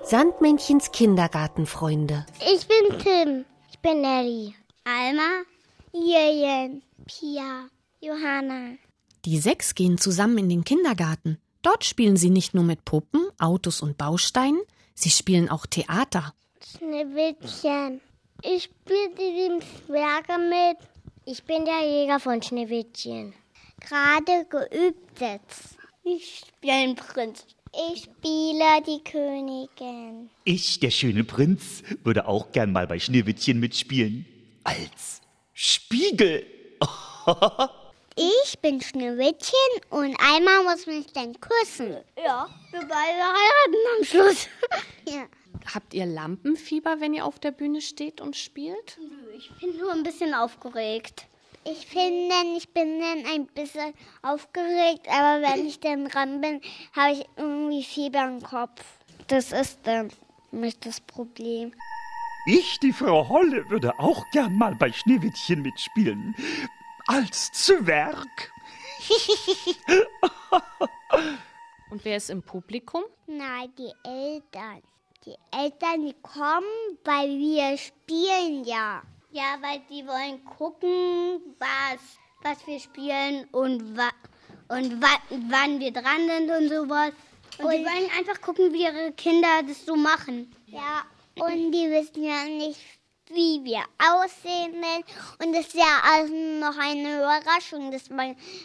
Sandmännchens 0.03 0.91
Kindergartenfreunde. 0.91 2.25
Ich 2.39 2.67
bin 2.67 2.99
Tim. 2.99 3.45
Ich 3.69 3.79
bin 3.79 4.03
Ellie. 4.03 4.53
Alma. 4.83 5.43
Jürgen. 5.93 6.83
Pia. 7.05 7.67
Johanna. 7.99 8.75
Die 9.25 9.37
sechs 9.37 9.75
gehen 9.75 9.97
zusammen 9.97 10.37
in 10.39 10.49
den 10.49 10.63
Kindergarten. 10.63 11.37
Dort 11.61 11.85
spielen 11.85 12.17
sie 12.17 12.31
nicht 12.31 12.53
nur 12.53 12.63
mit 12.63 12.85
Puppen, 12.85 13.27
Autos 13.37 13.81
und 13.81 13.97
Bausteinen, 13.97 14.61
Sie 14.93 15.09
spielen 15.09 15.49
auch 15.49 15.65
Theater. 15.65 16.33
Schneewittchen. 16.77 18.01
Ich 18.43 18.65
spiele 18.65 19.09
die 19.17 19.59
Zwerge 19.87 20.37
mit. 20.37 20.77
Ich 21.25 21.43
bin 21.43 21.65
der 21.65 21.87
Jäger 21.87 22.19
von 22.19 22.41
Schneewittchen. 22.41 23.33
Gerade 23.79 24.45
geübt 24.45 25.19
jetzt. 25.19 25.70
Ich 26.03 26.39
spiele 26.39 26.73
den 26.73 26.95
Prinz. 26.95 27.45
Ich 27.93 28.03
spiele 28.03 28.81
die 28.85 29.03
Königin. 29.03 30.29
Ich, 30.43 30.79
der 30.79 30.89
schöne 30.89 31.23
Prinz, 31.23 31.83
würde 32.03 32.27
auch 32.27 32.51
gern 32.51 32.71
mal 32.71 32.87
bei 32.87 32.99
Schneewittchen 32.99 33.59
mitspielen. 33.59 34.25
Als 34.63 35.21
Spiegel. 35.53 36.45
Ich 38.15 38.59
bin 38.59 38.81
Schneewittchen 38.81 39.57
und 39.89 40.15
einmal 40.19 40.65
muss 40.65 40.85
mich 40.85 41.07
dann 41.13 41.33
küssen. 41.39 41.95
Ja, 42.17 42.49
wir 42.71 42.81
beide 42.81 43.23
heiraten 43.23 43.97
am 43.97 44.03
Schluss. 44.03 44.47
ja. 45.07 45.25
Habt 45.73 45.93
ihr 45.93 46.05
Lampenfieber, 46.05 46.99
wenn 46.99 47.13
ihr 47.13 47.25
auf 47.25 47.39
der 47.39 47.51
Bühne 47.51 47.79
steht 47.79 48.19
und 48.19 48.35
spielt? 48.35 48.99
Ich 49.37 49.49
bin 49.59 49.77
nur 49.77 49.93
ein 49.93 50.03
bisschen 50.03 50.33
aufgeregt. 50.33 51.25
Ich 51.63 51.85
finde, 51.85 52.33
ich 52.57 52.69
bin 52.73 52.99
dann 52.99 53.23
ein 53.31 53.45
bisschen 53.45 53.93
aufgeregt, 54.23 55.07
aber 55.07 55.41
wenn 55.41 55.67
ich 55.67 55.79
dann 55.79 56.05
dran 56.05 56.41
bin, 56.41 56.59
habe 56.95 57.13
ich 57.13 57.25
irgendwie 57.37 57.83
Fieber 57.83 58.23
im 58.27 58.41
Kopf. 58.41 58.83
Das 59.27 59.51
ist 59.51 59.79
dann 59.83 60.11
nicht 60.51 60.85
das 60.85 60.99
Problem. 61.01 61.73
Ich, 62.47 62.79
die 62.79 62.91
Frau 62.91 63.29
Holle, 63.29 63.69
würde 63.69 63.99
auch 63.99 64.25
gern 64.31 64.57
mal 64.57 64.73
bei 64.73 64.91
Schneewittchen 64.91 65.61
mitspielen. 65.61 66.35
Als 67.05 67.51
Zwerg. 67.51 68.51
Und 71.91 72.03
wer 72.03 72.17
ist 72.17 72.31
im 72.31 72.41
Publikum? 72.41 73.03
Nein, 73.27 73.71
die 73.77 73.91
Eltern. 74.03 74.81
Die 75.25 75.35
Eltern, 75.51 76.07
die 76.07 76.15
kommen, 76.23 76.97
weil 77.03 77.37
wir 77.37 77.77
spielen 77.77 78.63
ja. 78.63 79.03
Ja, 79.33 79.57
weil 79.61 79.81
die 79.89 80.05
wollen 80.05 80.43
gucken, 80.43 81.55
was, 81.57 81.99
was 82.43 82.67
wir 82.67 82.79
spielen 82.79 83.47
und, 83.51 83.97
wa 83.97 84.09
und 84.67 85.01
wa 85.01 85.07
wann 85.49 85.79
wir 85.79 85.93
dran 85.93 86.27
sind 86.27 86.49
und 86.51 86.69
sowas. 86.69 87.13
Und, 87.57 87.65
und 87.65 87.71
die 87.71 87.85
wollen 87.85 88.09
einfach 88.17 88.41
gucken, 88.41 88.73
wie 88.73 88.83
ihre 88.83 89.13
Kinder 89.13 89.63
das 89.65 89.85
so 89.85 89.95
machen. 89.95 90.53
Ja, 90.67 91.03
und 91.35 91.71
die 91.71 91.89
wissen 91.89 92.23
ja 92.23 92.43
nicht, 92.43 92.79
wie 93.33 93.63
wir 93.63 93.83
aussehen. 93.97 94.83
Und 95.43 95.53
das 95.53 95.67
ist 95.67 95.75
ja 95.75 96.01
also 96.03 96.33
noch 96.33 96.77
eine 96.77 97.17
Überraschung. 97.17 97.91
Das 97.91 98.09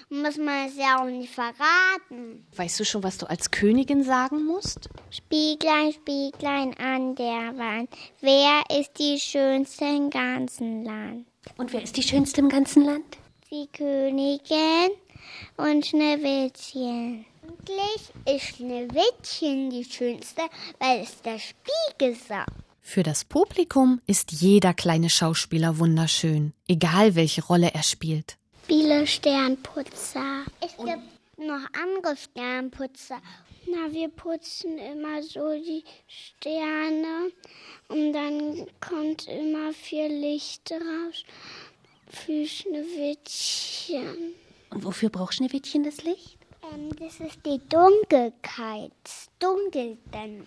muss 0.09 0.37
man 0.37 0.69
es 0.69 0.77
ja 0.77 1.01
auch 1.01 1.07
nicht 1.07 1.33
verraten. 1.33 2.47
Weißt 2.57 2.81
du 2.81 2.85
schon, 2.85 3.03
was 3.03 3.19
du 3.19 3.27
als 3.27 3.51
Königin 3.51 4.03
sagen 4.03 4.45
musst? 4.45 4.89
Spieglein, 5.11 5.93
Spieglein 5.93 6.77
an 6.79 7.15
der 7.15 7.57
Wand. 7.57 7.91
Wer 8.21 8.63
ist 8.79 8.99
die 8.99 9.19
schönste 9.19 9.85
im 9.85 10.11
ganzen 10.11 10.85
Land? 10.85 11.27
Und 11.57 11.73
wer 11.73 11.83
ist 11.83 11.97
die 11.97 12.03
schönste 12.03 12.41
im 12.41 12.49
ganzen 12.49 12.85
Land? 12.85 13.19
Die 13.51 13.69
Königin 13.73 14.91
und 15.57 15.87
Schneewittchen. 15.87 17.25
Eigentlich 17.43 18.35
ist 18.35 18.57
Schneewittchen 18.57 19.71
die 19.71 19.85
schönste, 19.85 20.43
weil 20.81 21.03
es 21.03 21.23
der 21.23 21.39
Spiegel 21.39 22.17
sagt. 22.17 22.66
Für 22.89 23.03
das 23.03 23.25
Publikum 23.25 24.01
ist 24.07 24.31
jeder 24.31 24.73
kleine 24.73 25.11
Schauspieler 25.11 25.81
wunderschön, 25.81 26.53
egal 26.69 27.17
welche 27.17 27.45
Rolle 27.45 27.73
er 27.75 27.83
spielt. 27.83 28.39
Viele 28.63 29.09
Sternputzer. 29.09 30.45
Es 30.61 30.77
gibt 30.77 31.03
noch 31.37 31.67
andere 31.83 32.17
Sternputzer. 32.17 33.21
Na, 33.69 33.93
wir 33.93 34.09
putzen 34.09 34.79
immer 34.79 35.21
so 35.25 35.51
die 35.55 35.83
Sterne 36.07 37.33
und 37.89 38.13
dann 38.13 38.67
kommt 38.81 39.27
immer 39.27 39.73
viel 39.73 40.07
Licht 40.07 40.71
raus 40.71 41.25
für 42.09 42.47
Schneewittchen. 42.47 44.35
Und 44.71 44.85
wofür 44.85 45.11
braucht 45.11 45.35
Schneewittchen 45.35 45.83
das 45.83 46.05
Licht? 46.05 46.39
Ähm, 46.73 46.95
das 47.01 47.19
ist 47.19 47.41
die 47.45 47.61
Dunkelheit. 47.69 48.93
Es 49.05 49.29
dunkelt 49.41 49.99
dann 50.13 50.47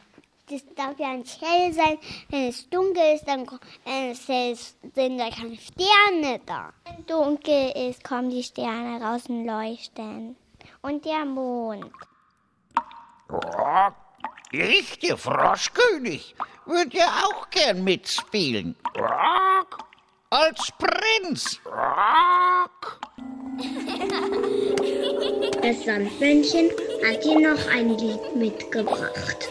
das 0.49 0.63
darf 0.75 0.99
ja 0.99 1.13
nicht 1.13 1.41
hell 1.41 1.73
sein. 1.73 1.97
Wenn 2.29 2.47
es 2.49 2.69
dunkel 2.69 3.15
ist, 3.15 3.27
dann 3.27 3.45
wenn 3.85 4.11
es 4.11 4.27
hell 4.27 4.53
ist, 4.53 4.77
sind 4.95 5.17
da 5.17 5.29
keine 5.29 5.57
Sterne 5.57 6.41
da. 6.45 6.73
Wenn 6.85 7.05
dunkel 7.05 7.71
ist, 7.89 8.03
kommen 8.03 8.29
die 8.29 8.43
Sterne 8.43 9.03
raus 9.03 9.23
und 9.27 9.45
leuchten. 9.45 10.35
Und 10.81 11.05
der 11.05 11.25
Mond. 11.25 11.91
Oh, 13.31 13.89
ich, 14.51 14.97
der 14.99 15.17
Froschkönig, 15.17 16.35
würde 16.65 16.97
ja 16.97 17.23
auch 17.25 17.49
gern 17.49 17.83
mitspielen. 17.83 18.75
Rock, 18.97 19.77
als 20.31 20.71
Prinz. 20.77 21.59
Rock. 21.65 22.99
Das 25.61 25.83
Sandmännchen 25.83 26.69
hat 27.05 27.23
dir 27.23 27.39
noch 27.39 27.67
ein 27.71 27.89
Lied 27.97 28.35
mitgebracht. 28.35 29.49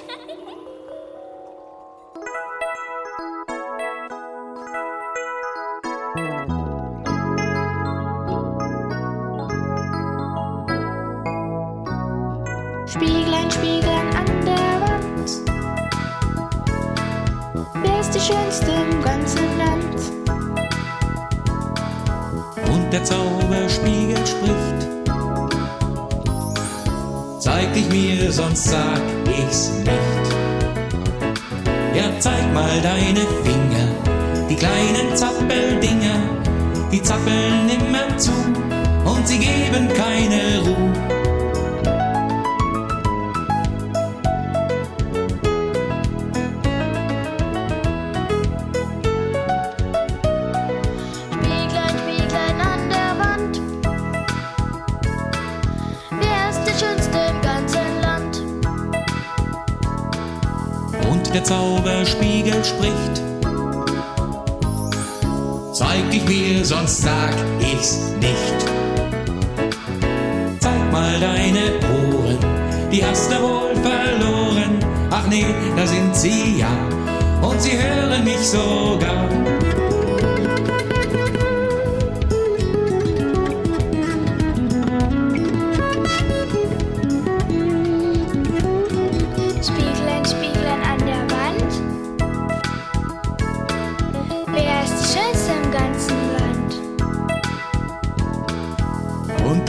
Der 22.93 23.05
Zauberspiegel 23.05 24.17
spricht. 24.27 24.89
Zeig 27.41 27.73
dich 27.75 27.89
mir, 27.89 28.33
sonst 28.33 28.65
sag 28.65 29.01
ich's 29.27 29.71
nicht. 29.79 29.89
Ja, 31.95 32.05
zeig 32.19 32.53
mal 32.55 32.81
deine 32.83 33.27
Finger, 33.45 33.89
die 34.49 34.57
kleinen 34.57 35.17
Zappeldinger, 35.17 36.19
die 36.93 37.03
zappeln 37.03 37.69
immer 37.69 38.17
zu 38.19 38.33
und 39.05 39.27
sie 39.27 39.39
geben 39.39 39.89
keine 39.95 40.61
Ruhe. 40.65 41.18
Der 61.33 61.45
Zauberspiegel 61.45 62.65
spricht. 62.65 63.23
Zeig 65.73 66.11
dich 66.11 66.25
mir, 66.27 66.65
sonst 66.65 67.03
sag 67.03 67.35
ich's 67.61 68.13
nicht. 68.19 68.59
Zeig 70.59 70.93
mal 70.93 71.21
deine 71.21 71.79
Ohren, 71.95 72.39
die 72.91 73.05
hast 73.05 73.31
du 73.31 73.37
wohl 73.43 73.77
verloren. 73.77 74.79
Ach 75.11 75.27
nee, 75.29 75.47
da 75.77 75.87
sind 75.87 76.17
sie 76.17 76.59
ja, 76.59 76.71
und 77.43 77.61
sie 77.61 77.79
hören 77.79 78.25
mich 78.25 78.41
sogar. 78.41 79.29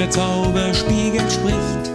Zauberspiegel 0.09 1.29
spricht. 1.29 1.91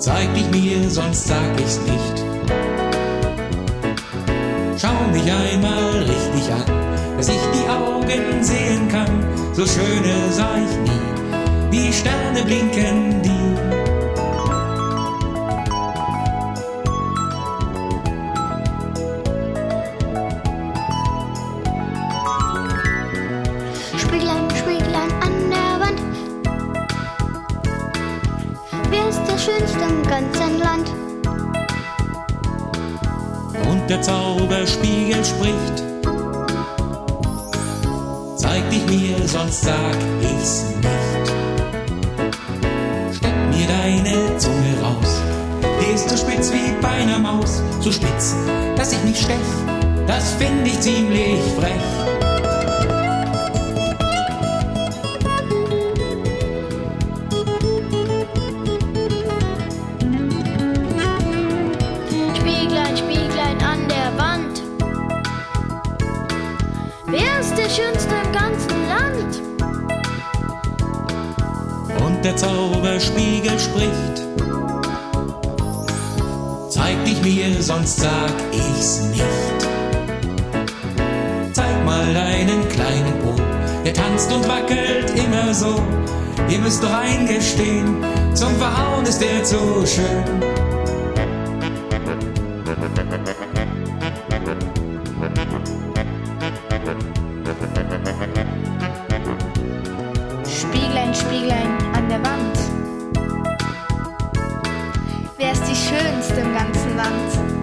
Zeig 0.00 0.34
dich 0.34 0.50
mir, 0.50 0.88
sonst 0.90 1.28
sag 1.28 1.60
ich's 1.60 1.78
nicht. 1.80 2.24
Schau 4.80 4.94
mich 5.12 5.30
einmal 5.30 6.02
richtig 6.02 6.52
an, 6.52 7.16
dass 7.16 7.28
ich 7.28 7.40
die 7.52 7.68
Augen 7.68 8.42
sehen 8.42 8.88
kann. 8.88 9.24
So 9.52 9.66
schöne 9.66 10.32
sah 10.32 10.56
ich 10.56 10.90
nie. 10.90 11.70
Die 11.72 11.92
Sterne 11.92 12.42
blinken 12.44 13.22
die. 13.22 13.37
Spricht. 35.38 35.82
Zeig 38.36 38.70
dich 38.70 38.86
mir, 38.86 39.16
sonst 39.26 39.62
sag 39.62 39.96
ich's 40.20 40.64
nicht. 40.76 41.32
Steck 43.16 43.34
mir 43.50 43.66
deine 43.66 44.36
Zunge 44.38 44.74
raus, 44.82 45.22
die 45.80 45.94
ist 45.94 46.08
so 46.08 46.16
spitz 46.16 46.52
wie 46.52 46.72
bei 46.80 46.88
einer 46.88 47.18
Maus, 47.18 47.62
so 47.80 47.92
spitz, 47.92 48.34
dass 48.76 48.92
ich 48.92 49.02
mich 49.04 49.20
stech, 49.20 49.36
das 50.06 50.32
find 50.34 50.66
ich 50.66 50.80
ziemlich 50.80 51.40
frech. 51.56 52.17
So. 85.68 85.82
Ihr 86.48 86.58
müsst 86.58 86.82
doch 86.82 86.92
eingestehen, 86.92 88.02
zum 88.34 88.54
Verhauen 88.56 89.04
ist 89.04 89.22
er 89.22 89.44
so 89.44 89.84
schön. 89.84 90.24
Spieglein, 100.46 101.14
Spieglein 101.14 101.76
an 101.94 102.08
der 102.08 102.22
Wand. 102.24 102.58
Wer 105.36 105.52
ist 105.52 105.64
die 105.64 105.76
Schönste 105.76 106.40
im 106.40 106.54
ganzen 106.54 106.96
Land? 106.96 107.58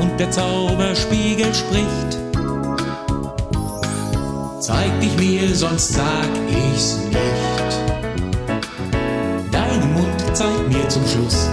und 0.00 0.18
der 0.18 0.30
Zauberspiegel 0.30 1.52
spricht. 1.54 2.07
Zeig 4.98 5.16
dich 5.16 5.16
mir, 5.16 5.54
sonst 5.54 5.92
sag 5.92 6.28
ich's 6.48 6.98
nicht. 7.08 7.78
Deinen 9.52 9.92
Mund 9.94 10.22
zeig 10.32 10.68
mir 10.68 10.88
zum 10.88 11.06
Schluss. 11.06 11.48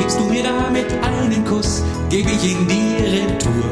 Gibst 0.00 0.18
du 0.18 0.24
mir 0.24 0.42
damit 0.42 0.86
einen 1.02 1.44
Kuss, 1.44 1.84
geb 2.08 2.26
ich 2.26 2.50
ihn 2.50 2.66
dir 2.66 3.12
retour. 3.12 3.70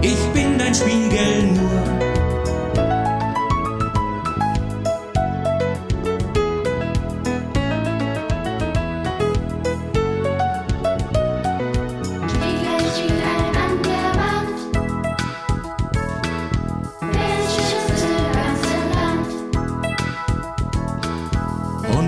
Ich 0.00 0.18
bin 0.32 0.58
dein 0.58 0.74
Spiegel 0.74 1.42
nur. 1.54 2.21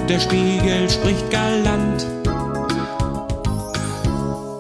Der 0.09 0.21
Spiegel 0.21 0.89
spricht 0.91 1.31
galant. 1.31 2.07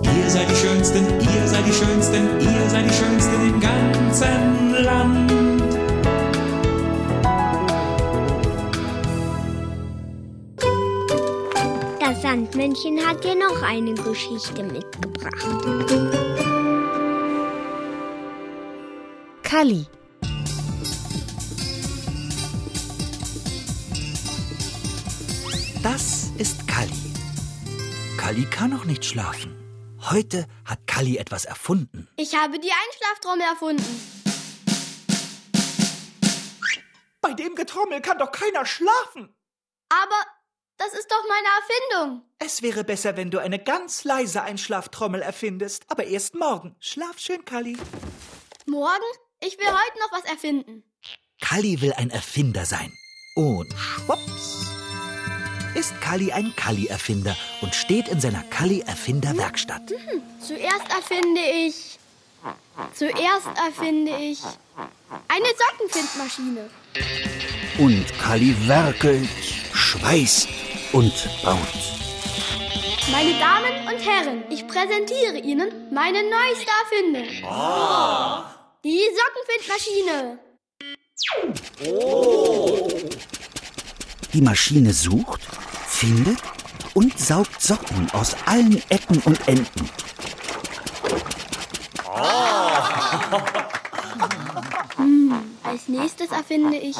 Ihr 0.02 0.30
seid 0.30 0.50
die 0.50 0.57
Schönsten, 0.57 1.04
ihr 1.20 1.46
seid 1.46 1.66
die 1.66 1.72
Schönsten, 1.72 2.40
ihr 2.40 2.70
seid 2.70 2.85
die 2.87 2.94
Schönsten 2.94 3.48
im 3.48 3.61
ganzen 3.61 4.74
Land. 4.83 5.33
Das 12.00 12.22
Sandmännchen 12.22 12.98
hat 13.07 13.22
dir 13.22 13.35
noch 13.35 13.62
eine 13.62 13.94
Geschichte 13.94 14.62
mitgebracht. 14.62 15.46
Kalli. 19.42 19.87
Kalli 28.25 28.47
kann 28.47 28.71
noch 28.71 28.87
nicht 28.87 29.05
schlafen. 29.05 29.55
Heute 30.09 30.47
hat 30.65 30.87
Kalli 30.87 31.19
etwas 31.19 31.45
erfunden. 31.45 32.09
Ich 32.17 32.35
habe 32.35 32.59
die 32.59 32.71
Einschlaftrommel 32.73 33.43
erfunden. 33.43 34.01
Bei 37.21 37.35
dem 37.35 37.55
Getrommel 37.55 38.01
kann 38.01 38.17
doch 38.17 38.33
keiner 38.33 38.65
schlafen. 38.65 39.37
Aber 39.91 40.27
das 40.79 40.95
ist 40.95 41.11
doch 41.11 41.23
meine 41.29 41.49
Erfindung. 41.61 42.23
Es 42.39 42.63
wäre 42.63 42.83
besser, 42.83 43.19
wenn 43.19 43.31
du 43.31 43.41
eine 43.41 43.59
ganz 43.59 44.05
leise 44.05 44.41
Einschlaftrommel 44.41 45.21
erfindest. 45.21 45.85
Aber 45.89 46.05
erst 46.05 46.35
morgen. 46.35 46.77
Schlaf 46.81 47.19
schön, 47.19 47.45
Kalli. 47.45 47.77
Morgen? 48.65 49.03
Ich 49.41 49.59
will 49.59 49.67
heute 49.67 49.99
noch 49.99 50.13
was 50.13 50.25
erfinden. 50.25 50.83
Kalli 51.43 51.83
will 51.83 51.93
ein 51.93 52.09
Erfinder 52.09 52.65
sein. 52.65 52.91
Und 53.37 53.71
schwupps 53.75 54.84
ist 55.75 56.01
Kalli 56.01 56.33
ein 56.33 56.53
Kalli-Erfinder 56.57 57.37
und 57.61 57.75
steht 57.75 58.09
in 58.09 58.21
seiner 58.21 58.43
Kalli-Erfinder-Werkstatt. 58.45 59.91
Hm, 59.91 60.23
zuerst 60.41 60.89
erfinde 60.91 61.41
ich. 61.67 61.99
Zuerst 62.95 63.47
erfinde 63.57 64.17
ich 64.17 64.41
eine 65.29 65.47
Sockenfindmaschine. 65.47 66.71
Und 67.79 68.19
Kalli 68.19 68.55
werkelt, 68.69 69.29
schweißt 69.73 70.49
und 70.93 71.13
baut. 71.43 71.59
Meine 73.11 73.39
Damen 73.39 73.87
und 73.89 74.01
Herren, 74.05 74.45
ich 74.51 74.67
präsentiere 74.67 75.39
Ihnen 75.39 75.71
meine 75.93 76.23
neueste 76.23 76.71
Erfindung. 76.83 77.29
Die 78.85 79.09
Sockenfindmaschine. 79.15 80.39
Die 84.35 84.42
Maschine 84.42 84.92
sucht, 84.92 85.42
findet 85.87 86.38
und 86.94 87.16
saugt 87.16 87.62
Socken 87.62 88.11
aus 88.11 88.35
allen 88.47 88.83
Ecken 88.88 89.20
und 89.25 89.38
Enden. 89.47 89.68
Hm, 94.97 95.35
als 95.64 95.88
nächstes 95.88 96.31
erfinde 96.31 96.77
ich, 96.77 96.97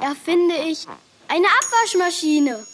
erfinde 0.00 0.54
ich 0.66 0.86
eine 1.28 1.46
Abwaschmaschine. 1.46 2.66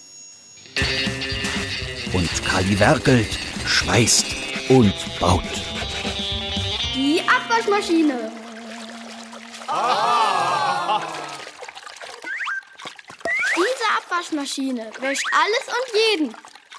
Und 2.12 2.44
Kalli 2.44 2.78
werkelt, 2.78 3.38
schweißt 3.66 4.26
und 4.68 4.94
baut. 5.20 5.42
Die 6.94 7.20
Abwaschmaschine. 7.20 8.43
Diese 14.14 14.14
Abwaschmaschine 14.14 14.90
wäscht 15.00 15.26
alles 15.32 15.66
und 15.68 15.94
jeden. 15.94 16.36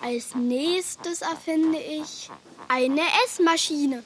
Als 0.00 0.34
nächstes 0.34 1.22
erfinde 1.22 1.78
ich 1.78 2.28
eine 2.68 3.02
Essmaschine. 3.24 4.02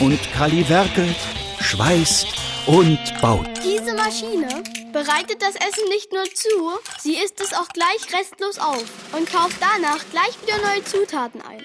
Und 0.00 0.18
Kalli 0.32 0.66
werkelt, 0.68 1.16
schweißt 1.60 2.26
und 2.66 2.98
baut. 3.20 3.48
Diese 3.62 3.94
Maschine 3.94 4.64
bereitet 4.92 5.40
das 5.42 5.54
Essen 5.54 5.88
nicht 5.88 6.12
nur 6.12 6.24
zu, 6.24 6.80
sie 7.00 7.16
isst 7.16 7.40
es 7.40 7.54
auch 7.54 7.68
gleich 7.68 8.12
restlos 8.12 8.58
auf 8.58 8.84
und 9.12 9.30
kauft 9.30 9.56
danach 9.60 10.04
gleich 10.10 10.36
wieder 10.42 10.58
neue 10.58 10.82
Zutaten 10.84 11.40
ein. 11.42 11.64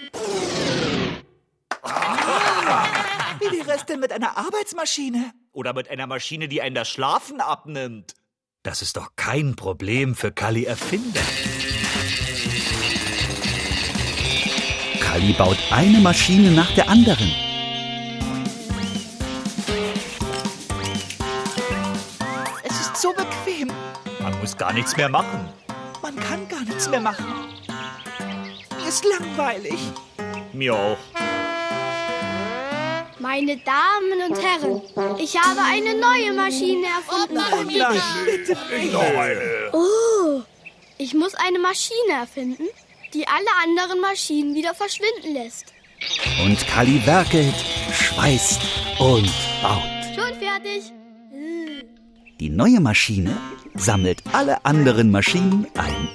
Wie 3.51 3.65
wäre 3.65 3.77
es 3.77 3.85
denn 3.85 3.99
mit 3.99 4.11
einer 4.11 4.37
Arbeitsmaschine? 4.37 5.31
Oder 5.51 5.73
mit 5.73 5.89
einer 5.89 6.07
Maschine, 6.07 6.47
die 6.47 6.61
einen 6.61 6.75
das 6.75 6.89
Schlafen 6.89 7.41
abnimmt? 7.41 8.13
Das 8.63 8.81
ist 8.81 8.95
doch 8.95 9.09
kein 9.15 9.55
Problem 9.55 10.15
für 10.15 10.31
Kalli 10.31 10.63
Erfinder. 10.63 11.21
Kalli 15.01 15.33
baut 15.33 15.57
eine 15.71 15.99
Maschine 15.99 16.51
nach 16.51 16.73
der 16.73 16.87
anderen. 16.89 17.29
Es 22.63 22.79
ist 22.79 22.97
so 22.97 23.13
bequem. 23.13 23.69
Man 24.21 24.39
muss 24.39 24.57
gar 24.57 24.71
nichts 24.73 24.95
mehr 24.95 25.09
machen. 25.09 25.49
Man 26.01 26.15
kann 26.15 26.47
gar 26.47 26.61
nichts 26.61 26.89
mehr 26.89 27.01
machen. 27.01 27.25
Mir 28.77 28.87
ist 28.87 29.05
langweilig. 29.05 29.79
Mir 30.53 30.73
auch. 30.73 30.97
Meine 33.23 33.55
Damen 33.55 34.29
und 34.29 34.37
Herren, 34.43 34.81
ich 35.17 35.37
habe 35.39 35.61
eine 35.61 35.97
neue 35.97 36.33
Maschine 36.33 36.87
erfunden. 36.87 37.37
Oh, 39.71 40.41
ich 40.97 41.13
muss 41.13 41.33
eine 41.35 41.57
Maschine 41.57 42.19
erfinden, 42.19 42.67
die 43.13 43.25
alle 43.25 43.47
anderen 43.63 44.01
Maschinen 44.01 44.53
wieder 44.55 44.73
verschwinden 44.75 45.35
lässt. 45.35 45.73
Und 46.43 46.67
Kali 46.67 47.01
werkelt, 47.05 47.55
schweißt 47.93 48.61
und 48.99 49.31
baut. 49.61 49.83
Schon 50.13 50.37
fertig. 50.37 50.91
Die 52.41 52.49
neue 52.49 52.81
Maschine 52.81 53.37
sammelt 53.73 54.21
alle 54.33 54.65
anderen 54.65 55.11
Maschinen 55.11 55.65
ein. 55.77 56.09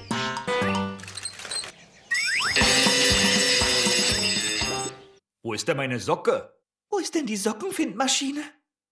Wo 5.42 5.54
ist 5.54 5.66
denn 5.66 5.78
meine 5.78 5.98
Socke? 6.00 6.57
Wo 6.90 6.98
ist 6.98 7.14
denn 7.14 7.26
die 7.26 7.36
Sockenfindmaschine? 7.36 8.42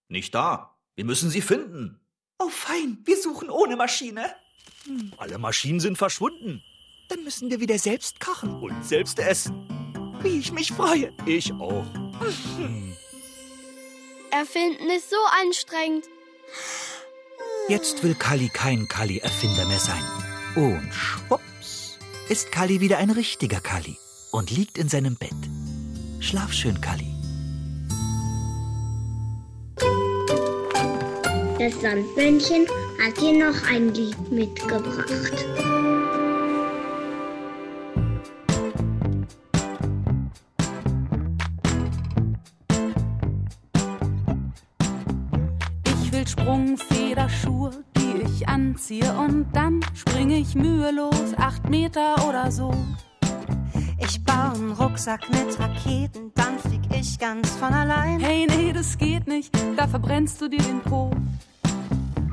Nicht 0.07 0.33
da. 0.35 0.77
Wir 0.95 1.05
müssen 1.05 1.29
sie 1.29 1.41
finden. 1.41 1.99
Oh 2.39 2.49
fein, 2.49 2.99
wir 3.03 3.17
suchen 3.17 3.49
ohne 3.49 3.75
Maschine. 3.75 4.35
Hm. 4.85 5.13
Alle 5.17 5.37
Maschinen 5.37 5.79
sind 5.79 5.97
verschwunden. 5.97 6.63
Dann 7.09 7.23
müssen 7.23 7.49
wir 7.49 7.59
wieder 7.59 7.79
selbst 7.79 8.19
kochen. 8.19 8.61
Und 8.61 8.85
selbst 8.85 9.19
essen. 9.19 9.67
Wie 10.21 10.39
ich 10.39 10.51
mich 10.51 10.71
freue. 10.71 11.13
Ich 11.25 11.51
auch. 11.53 11.85
Erfinden 14.31 14.89
ist 14.89 15.09
so 15.09 15.17
anstrengend. 15.41 16.05
Jetzt 17.69 18.03
will 18.03 18.15
Kali 18.15 18.49
kein 18.49 18.87
Kali-Erfinder 18.87 19.65
mehr 19.65 19.79
sein. 19.79 20.03
Und 20.55 20.93
schwupps 20.93 21.97
ist 22.29 22.51
Kali 22.51 22.81
wieder 22.81 22.97
ein 22.97 23.09
richtiger 23.09 23.61
Kali 23.61 23.97
und 24.31 24.51
liegt 24.51 24.77
in 24.77 24.89
seinem 24.89 25.15
Bett. 25.15 25.31
Schlaf 26.19 26.51
schön, 26.53 26.81
Kali. 26.81 27.16
Das 31.59 31.81
Sandmännchen 31.81 32.67
hat 33.03 33.19
dir 33.19 33.33
noch 33.33 33.67
ein 33.67 33.91
Lied 33.91 34.31
mitgebracht. 34.31 35.43
Ich 46.03 46.11
will 46.11 46.27
Sprungfederschuhe, 46.27 47.71
die 47.97 48.21
ich 48.21 48.47
anziehe 48.47 49.11
und 49.13 49.47
dann 49.53 49.79
springe 49.95 50.37
ich 50.37 50.53
mühelos 50.53 51.33
acht 51.37 51.67
Meter 51.67 52.29
oder 52.29 52.51
so. 52.51 52.71
Ich 54.09 54.23
baue 54.23 54.53
einen 54.53 54.71
Rucksack 54.71 55.29
mit 55.29 55.59
Raketen, 55.59 56.31
dann 56.33 56.57
flieg 56.59 56.79
ich 56.97 57.19
ganz 57.19 57.49
von 57.57 57.73
allein. 57.73 58.21
Hey, 58.21 58.47
nee, 58.47 58.71
das 58.71 58.97
geht 58.97 59.27
nicht, 59.27 59.53
da 59.75 59.85
verbrennst 59.85 60.39
du 60.39 60.47
dir 60.47 60.61
den 60.61 60.79
Po. 60.79 61.11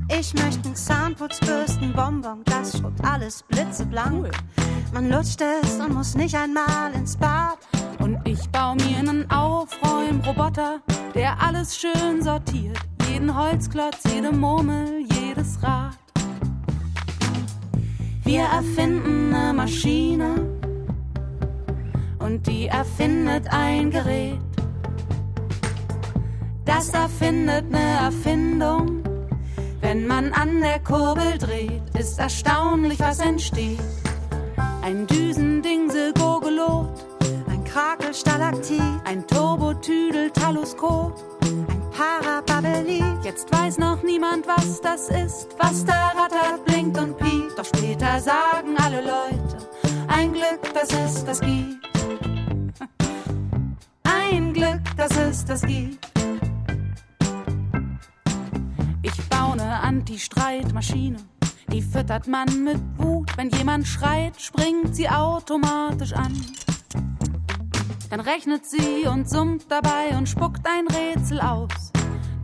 Ich 0.08 0.32
möchte 0.34 0.66
einen 0.66 0.76
Zahnputzbürstenbonbon, 0.76 2.44
das 2.44 2.78
schrubbt 2.78 3.04
alles 3.04 3.42
blitzeblank. 3.48 4.30
Man 4.92 5.10
lutscht 5.10 5.40
es 5.40 5.80
und 5.80 5.94
muss 5.94 6.14
nicht 6.14 6.37
einmal 6.37 6.92
ins 6.94 7.16
Bad. 7.16 7.58
Und 7.98 8.20
ich 8.24 8.48
baue 8.50 8.76
mir 8.76 8.98
einen 8.98 9.28
Aufräumroboter, 9.32 10.80
der 11.12 11.42
alles 11.42 11.76
schön 11.76 12.22
sortiert. 12.22 12.78
Jeden 13.10 13.37
Holzklotz, 13.37 13.98
jede 14.14 14.30
Murmel, 14.30 15.04
jedes 15.12 15.60
Rad. 15.60 15.98
Wir 18.22 18.42
erfinden 18.42 19.34
eine 19.34 19.52
Maschine 19.52 20.63
und 22.35 22.47
die 22.49 22.66
erfindet 22.66 23.47
ein 23.51 23.92
Gerät. 23.92 24.40
Das 26.64 26.88
erfindet 26.88 27.66
eine 27.73 28.07
Erfindung. 28.07 29.05
Wenn 29.81 30.09
man 30.09 30.33
an 30.33 30.61
der 30.61 30.81
Kurbel 30.81 31.38
dreht, 31.38 31.83
ist 31.97 32.18
erstaunlich, 32.18 32.99
was 32.99 33.20
entsteht. 33.20 33.79
Ein 34.83 35.07
Düsendingsel-Gurgelot, 35.07 37.07
ein 37.49 37.62
Krakelstalaktit, 37.62 38.83
ein 39.05 39.25
Turbotüdel-Taluskop, 39.29 41.23
ein 41.42 41.66
Parababelit. 41.92 43.23
Jetzt 43.23 43.53
weiß 43.53 43.79
noch 43.79 44.03
niemand, 44.03 44.49
was 44.49 44.81
das 44.81 45.09
ist, 45.09 45.51
was 45.59 45.85
da 45.85 46.09
rattert, 46.09 46.64
blinkt 46.64 46.99
und 46.99 47.16
piept. 47.16 47.57
Doch 47.57 47.64
später 47.64 48.18
sagen 48.18 48.77
alle 48.83 49.03
Leute, 49.03 49.59
ein 50.09 50.33
Glück, 50.33 50.75
dass 50.75 50.92
es 50.92 51.25
das 51.25 51.40
gibt. 51.40 51.84
Glück, 54.54 54.80
dass 54.96 55.16
es 55.16 55.44
das 55.44 55.62
gibt. 55.62 55.98
Ich 59.02 59.28
baue 59.28 59.54
eine 59.54 59.80
Anti-Streitmaschine. 59.80 61.16
Die 61.72 61.82
füttert 61.82 62.28
man 62.28 62.62
mit 62.62 62.80
Wut. 62.96 63.36
Wenn 63.36 63.50
jemand 63.50 63.84
schreit, 63.84 64.40
springt 64.40 64.94
sie 64.94 65.08
automatisch 65.08 66.12
an. 66.12 66.32
Dann 68.10 68.20
rechnet 68.20 68.64
sie 68.64 69.08
und 69.08 69.28
summt 69.28 69.64
dabei 69.68 70.16
und 70.16 70.28
spuckt 70.28 70.64
ein 70.68 70.86
Rätsel 70.86 71.40
aus, 71.40 71.90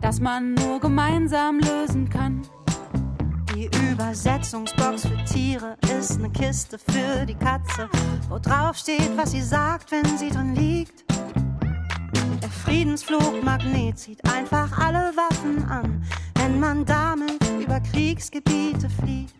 das 0.01 0.19
man 0.19 0.53
nur 0.55 0.81
gemeinsam 0.81 1.59
lösen 1.59 2.09
kann. 2.09 2.41
Die 3.55 3.69
Übersetzungsbox 3.89 5.07
für 5.07 5.23
Tiere 5.23 5.77
ist 5.97 6.17
eine 6.17 6.29
Kiste 6.29 6.77
für 6.77 7.25
die 7.25 7.35
Katze, 7.35 7.89
wo 8.27 8.37
drauf 8.37 8.75
steht, 8.75 9.15
was 9.15 9.31
sie 9.31 9.41
sagt, 9.41 9.91
wenn 9.91 10.17
sie 10.17 10.29
drin 10.29 10.55
liegt. 10.55 11.05
Friedensflugmagnet 12.71 13.99
zieht 13.99 14.23
einfach 14.33 14.79
alle 14.79 15.11
Waffen 15.17 15.69
an, 15.69 16.01
wenn 16.35 16.57
man 16.57 16.85
damit 16.85 17.37
über 17.61 17.81
Kriegsgebiete 17.81 18.89
fliegt. 18.89 19.33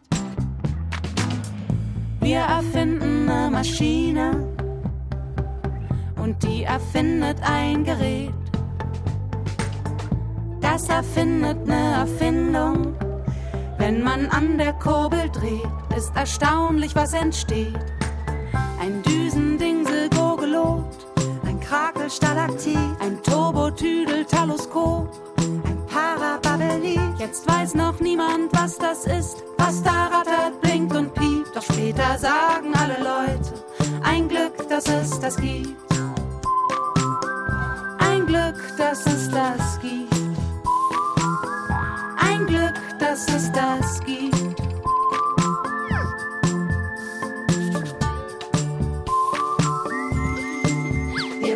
Wir 2.20 2.40
erfinden 2.40 3.30
eine 3.30 3.50
Maschine 3.50 4.54
und 6.22 6.44
die 6.44 6.64
erfindet 6.64 7.38
ein 7.42 7.86
Gerät. 7.86 8.34
Das 10.60 10.90
erfindet 10.90 11.58
eine 11.70 12.02
Erfindung. 12.02 12.96
Wenn 13.78 14.04
man 14.04 14.28
an 14.28 14.58
der 14.58 14.74
Kurbel 14.74 15.30
dreht, 15.30 15.98
ist 15.98 16.14
erstaunlich, 16.18 16.96
was 16.96 17.14
entsteht. 17.14 17.80
Ein 18.78 19.02
ein 19.06 19.81
Krakelstalaktit, 22.12 22.78
ein 23.00 23.24
Turbotüdel-Taluskop, 23.24 25.08
ein 25.38 25.86
Parababelit. 25.88 27.00
Jetzt 27.18 27.48
weiß 27.48 27.74
noch 27.76 28.02
niemand, 28.02 28.52
was 28.52 28.78
das 28.78 29.06
ist, 29.06 29.42
was 29.58 29.82
da 29.82 30.08
rattert, 30.08 30.60
blinkt 30.60 30.94
und 30.94 31.14
piept. 31.14 31.56
Doch 31.56 31.62
später 31.62 32.18
sagen 32.18 32.74
alle 32.76 32.98
Leute, 32.98 33.54
ein 34.04 34.28
Glück, 34.28 34.68
dass 34.68 34.90
es 34.90 35.22
das 35.22 35.38
gibt. 35.38 35.70
Ein 38.00 38.26
Glück, 38.26 38.58
dass 38.78 39.06
es 39.06 39.30
das 39.30 39.80
gibt. 39.80 40.14
Ein 42.18 42.46
Glück, 42.46 42.76
dass 43.00 43.26
es 43.30 43.50
das 43.54 44.02
gibt. 44.06 44.41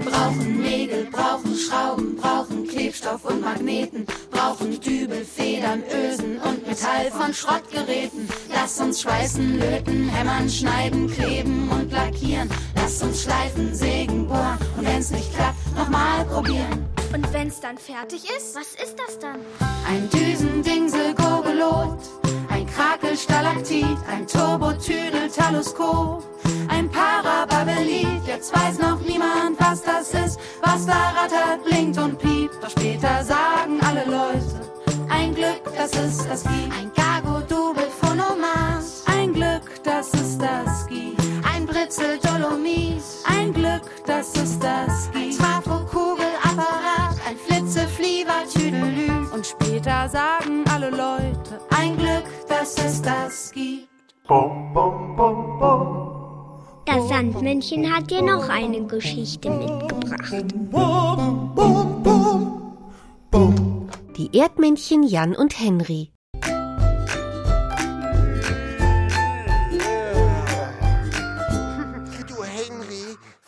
Brauchen 0.06 0.62
Nägel, 0.62 1.08
brauchen 1.12 1.56
Schrauben, 1.56 2.15
brauchen 2.15 2.68
Klebstoff 2.68 3.26
und 3.26 3.41
Magneten, 3.41 4.06
brauchen 4.32 4.80
Dübel, 4.80 5.26
Federn, 5.26 5.84
Ösen 5.91 6.39
und 6.39 6.68
Metall 6.68 7.12
von 7.12 7.34
Schrottgeräten. 7.34 8.28
Lass 8.54 8.80
uns 8.80 9.02
schweißen, 9.02 9.60
löten, 9.60 10.10
hämmern, 10.10 10.50
schneiden, 10.50 11.10
kleben 11.10 11.70
und 11.70 11.91
lackieren. 11.91 12.50
Lass 12.76 13.02
uns 13.02 13.24
schleifen, 13.24 13.74
sägen, 13.74 14.28
bohren 14.28 14.58
und 14.78 14.86
wenn's 14.86 15.12
nicht 15.12 15.34
klappt, 15.36 15.58
nochmal 15.76 16.24
probieren. 16.26 16.86
Und 17.13 17.32
wenn's 17.34 17.60
dann 17.60 17.78
fertig 17.78 18.26
ist, 18.26 18.56
was 18.56 18.74
ist 18.84 18.96
das 19.00 19.20
dann? 19.20 19.39
Ein 19.88 20.10
Düsendingsel-Gurgelot, 20.10 22.00
ein 22.56 22.65
Krakelstalaktit, 22.68 23.98
ein 24.10 24.26
Turbotüdel-Taluskop, 24.26 26.24
ein 26.70 26.89
Parababelit. 26.89 28.26
Jetzt 28.26 28.56
weiß 28.56 28.80
noch 28.80 29.02
niemand, 29.02 29.60
was 29.60 29.84
das 29.84 30.13
ist, 30.13 30.39
was 30.62 30.86
da 30.86 31.12
rattert, 31.18 31.65
blinkt 31.65 31.98
und 31.98 32.18
piept. 32.18 32.63
Doch 32.63 32.70
später 32.70 33.26
sagen 33.26 33.82
alle 33.86 34.06
Leute, 34.06 34.62
ein 35.10 35.36
Glück, 35.36 35.65
dass 35.76 35.94
es 35.98 36.26
das 36.26 36.44
gibt. 36.44 36.72
Ein 36.80 36.89
Gago-Dubel-Phonomas, 36.96 39.04
ein 39.06 39.34
Glück, 39.34 39.84
dass 39.84 40.13
es 40.13 40.38
das 40.38 40.88
gibt. 40.88 41.22
Ein 41.54 41.65
Britzel-Dolomis, 41.65 43.22
ein 43.26 43.52
Glück, 43.54 43.82
dass 44.06 44.34
es 44.36 44.58
das 44.60 45.12
gibt. 45.12 45.18
Ein 45.18 45.32
Trafo-Kugelapparat, 45.38 47.18
ein 47.28 47.36
Flitze-Fliever-Tüdelü. 47.36 49.28
Und 49.34 49.46
später 49.46 50.08
sagen 50.08 50.55
dass 52.65 52.84
es 52.84 53.01
das 53.01 53.51
gibt. 53.51 53.88
Bum, 54.28 54.73
bum, 54.73 55.15
bum, 55.15 55.60
bum. 55.60 56.62
Das 56.86 57.08
Sandmännchen 57.10 57.93
hat 57.93 58.10
dir 58.10 58.23
noch 58.23 58.49
eine 58.49 58.84
Geschichte 58.86 59.51
mitgebracht. 59.51 60.45
Die 64.17 64.36
Erdmännchen 64.36 65.04
Jan 65.04 65.36
und 65.36 65.60
Henry. 65.60 66.14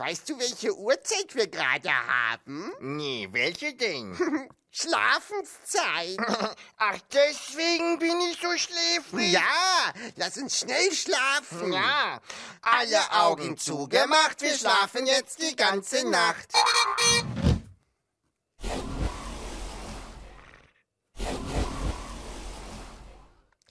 Weißt 0.08 0.30
du, 0.30 0.39
welche 0.39 0.74
Uhrzeit 0.74 1.36
wir 1.36 1.48
gerade 1.48 1.91
haben? 1.91 2.72
Nee, 2.80 3.28
welche 3.32 3.74
denn? 3.74 4.17
Schlafenszeit. 4.72 6.17
Ach, 6.78 6.98
deswegen 7.12 8.00
bin 8.00 8.22
ich 8.22 8.39
so 8.39 8.56
schläfrig. 8.58 9.34
Ja, 9.34 9.93
lass 10.15 10.38
uns 10.38 10.60
schnell 10.60 10.93
schlafen. 10.93 11.74
Ja. 11.74 12.22
Alle 12.62 13.12
Augen 13.12 13.58
zugemacht, 13.58 14.39
wir 14.41 14.54
schlafen 14.54 15.08
jetzt 15.08 15.41
die 15.41 15.56
ganze 15.56 16.10
Nacht. 16.10 16.54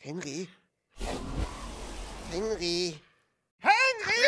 Henry? 0.00 0.48
Henry? 2.30 3.00
Henry! 3.60 4.22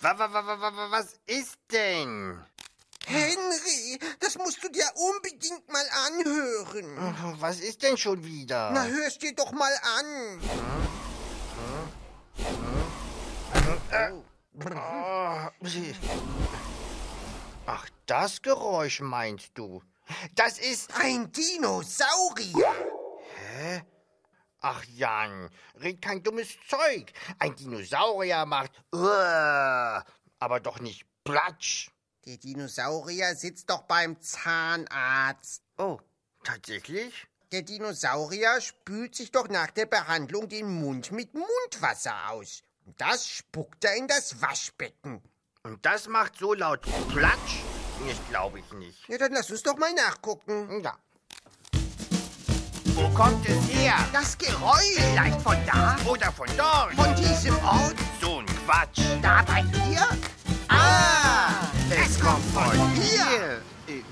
Wa, 0.00 0.18
wa, 0.18 0.32
wa, 0.32 0.90
was 0.90 1.18
ist 1.26 1.58
denn? 1.70 2.40
Henry, 3.06 3.98
das 4.20 4.36
musst 4.36 4.62
du 4.62 4.68
dir 4.68 4.84
unbedingt 4.94 5.66
mal 5.70 5.86
anhören. 6.06 7.40
Was 7.40 7.60
ist 7.60 7.82
denn 7.82 7.96
schon 7.96 8.22
wieder? 8.24 8.70
Na, 8.70 8.84
hörst 8.84 9.22
dir 9.22 9.34
doch 9.34 9.50
mal 9.52 9.72
an. 9.98 10.40
Ach, 17.66 17.86
das 18.06 18.42
Geräusch 18.42 19.00
meinst 19.00 19.50
du? 19.54 19.82
Das 20.34 20.58
ist 20.58 20.94
ein 20.94 21.32
Dinosaurier. 21.32 22.74
Hä? 23.34 23.82
Ach 24.60 24.84
Jan, 24.84 25.50
red 25.80 26.02
kein 26.02 26.22
dummes 26.22 26.48
Zeug. 26.68 27.12
Ein 27.38 27.54
Dinosaurier 27.54 28.44
macht 28.44 28.72
Uah, 28.92 30.04
aber 30.40 30.60
doch 30.60 30.80
nicht 30.80 31.06
Platsch. 31.22 31.90
Der 32.26 32.38
Dinosaurier 32.38 33.36
sitzt 33.36 33.70
doch 33.70 33.82
beim 33.82 34.20
Zahnarzt. 34.20 35.62
Oh, 35.76 36.00
tatsächlich? 36.42 37.28
Der 37.52 37.62
Dinosaurier 37.62 38.60
spült 38.60 39.14
sich 39.14 39.30
doch 39.30 39.48
nach 39.48 39.70
der 39.70 39.86
Behandlung 39.86 40.48
den 40.48 40.68
Mund 40.68 41.12
mit 41.12 41.34
Mundwasser 41.34 42.30
aus. 42.30 42.62
Und 42.84 43.00
das 43.00 43.28
spuckt 43.28 43.84
er 43.84 43.96
in 43.96 44.08
das 44.08 44.42
Waschbecken. 44.42 45.22
Und 45.62 45.86
das 45.86 46.08
macht 46.08 46.36
so 46.36 46.52
laut 46.52 46.82
Platsch? 47.08 47.62
Das 48.06 48.28
glaube 48.28 48.60
ich 48.60 48.72
nicht. 48.72 49.08
Ja, 49.08 49.18
dann 49.18 49.32
lass 49.32 49.50
uns 49.50 49.62
doch 49.62 49.76
mal 49.76 49.92
nachgucken. 49.92 50.82
Ja. 50.82 50.98
Wo 52.98 53.08
kommt 53.10 53.48
es 53.48 53.68
her? 53.72 53.94
Das 54.12 54.36
Geräusch. 54.36 54.96
Vielleicht 54.96 55.40
von 55.40 55.56
da? 55.66 55.96
Oder 56.04 56.32
von 56.32 56.48
dort? 56.56 56.92
Von 56.94 57.14
diesem 57.14 57.56
Ort? 57.64 57.94
So 58.20 58.40
ein 58.40 58.46
Quatsch. 58.46 59.00
Da 59.22 59.42
bei 59.46 59.62
dir? 59.62 60.04
Ah, 60.68 61.50
es 61.90 62.18
kommt 62.18 62.44
von 62.52 62.72
hier. 62.94 63.62
Äh, 63.86 64.02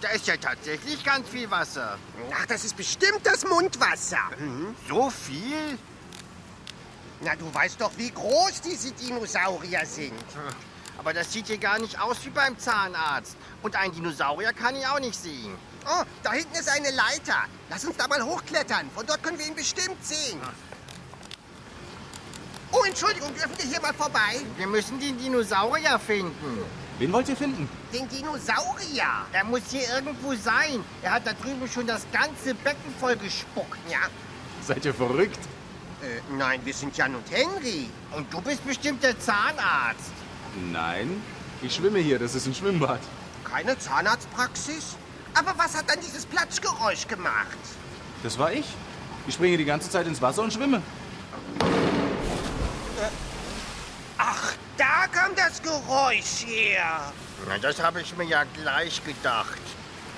Da 0.00 0.08
ist 0.08 0.26
ja 0.26 0.36
tatsächlich 0.38 1.04
ganz 1.04 1.28
viel 1.28 1.50
Wasser. 1.50 1.98
Ach, 2.32 2.46
das 2.46 2.64
ist 2.64 2.76
bestimmt 2.78 3.20
das 3.24 3.44
Mundwasser. 3.44 4.30
Mhm. 4.38 4.74
So 4.88 5.10
viel? 5.10 5.78
Na, 7.20 7.34
du 7.36 7.52
weißt 7.52 7.78
doch, 7.80 7.90
wie 7.98 8.10
groß 8.10 8.62
diese 8.62 8.92
Dinosaurier 8.92 9.84
sind. 9.84 10.14
Aber 10.96 11.12
das 11.12 11.30
sieht 11.32 11.48
hier 11.48 11.58
gar 11.58 11.78
nicht 11.78 12.00
aus 12.00 12.24
wie 12.24 12.30
beim 12.30 12.58
Zahnarzt. 12.58 13.36
Und 13.62 13.76
ein 13.76 13.92
Dinosaurier 13.92 14.52
kann 14.54 14.74
ich 14.76 14.86
auch 14.86 14.98
nicht 15.00 15.14
sehen. 15.20 15.56
Oh, 15.90 16.02
da 16.22 16.32
hinten 16.32 16.54
ist 16.54 16.68
eine 16.68 16.90
Leiter. 16.90 17.44
Lass 17.70 17.84
uns 17.84 17.96
da 17.96 18.06
mal 18.06 18.22
hochklettern. 18.22 18.90
Von 18.94 19.06
dort 19.06 19.22
können 19.22 19.38
wir 19.38 19.46
ihn 19.46 19.54
bestimmt 19.54 20.04
sehen. 20.04 20.38
Oh, 22.70 22.82
Entschuldigung, 22.86 23.34
dürfen 23.34 23.56
wir 23.56 23.64
hier 23.64 23.80
mal 23.80 23.94
vorbei? 23.94 24.40
Wir 24.58 24.66
müssen 24.66 25.00
den 25.00 25.16
Dinosaurier 25.16 25.98
finden. 25.98 26.58
Wen 26.98 27.12
wollt 27.12 27.28
ihr 27.30 27.36
finden? 27.36 27.66
Den 27.90 28.06
Dinosaurier. 28.06 29.24
Er 29.32 29.44
muss 29.44 29.62
hier 29.70 29.88
irgendwo 29.94 30.34
sein. 30.34 30.84
Er 31.02 31.12
hat 31.12 31.26
da 31.26 31.32
drüben 31.32 31.66
schon 31.66 31.86
das 31.86 32.02
ganze 32.12 32.54
Becken 32.54 32.94
voll 33.00 33.16
gespuckt. 33.16 33.78
Ja. 33.88 34.00
Seid 34.60 34.84
ihr 34.84 34.92
verrückt? 34.92 35.38
Äh, 36.02 36.20
nein, 36.36 36.60
wir 36.64 36.74
sind 36.74 36.94
Jan 36.98 37.14
und 37.14 37.30
Henry. 37.30 37.88
Und 38.14 38.30
du 38.32 38.42
bist 38.42 38.66
bestimmt 38.66 39.02
der 39.02 39.18
Zahnarzt. 39.18 40.12
Nein, 40.70 41.22
ich 41.62 41.74
schwimme 41.74 42.00
hier, 42.00 42.18
das 42.18 42.34
ist 42.34 42.46
ein 42.46 42.54
Schwimmbad. 42.54 43.00
Keine 43.44 43.78
Zahnarztpraxis? 43.78 44.96
Aber 45.38 45.56
was 45.56 45.76
hat 45.76 45.88
dann 45.88 46.00
dieses 46.00 46.26
Platschgeräusch 46.26 47.06
gemacht? 47.06 47.58
Das 48.22 48.38
war 48.38 48.52
ich. 48.52 48.66
Ich 49.26 49.34
springe 49.34 49.56
die 49.56 49.64
ganze 49.64 49.88
Zeit 49.88 50.06
ins 50.06 50.20
Wasser 50.20 50.42
und 50.42 50.52
schwimme. 50.52 50.82
Ach, 54.16 54.52
da 54.76 55.06
kam 55.12 55.36
das 55.36 55.62
Geräusch 55.62 56.44
her. 56.44 57.12
Na, 57.46 57.58
das 57.58 57.80
habe 57.80 58.00
ich 58.00 58.16
mir 58.16 58.24
ja 58.24 58.42
gleich 58.54 59.04
gedacht. 59.04 59.60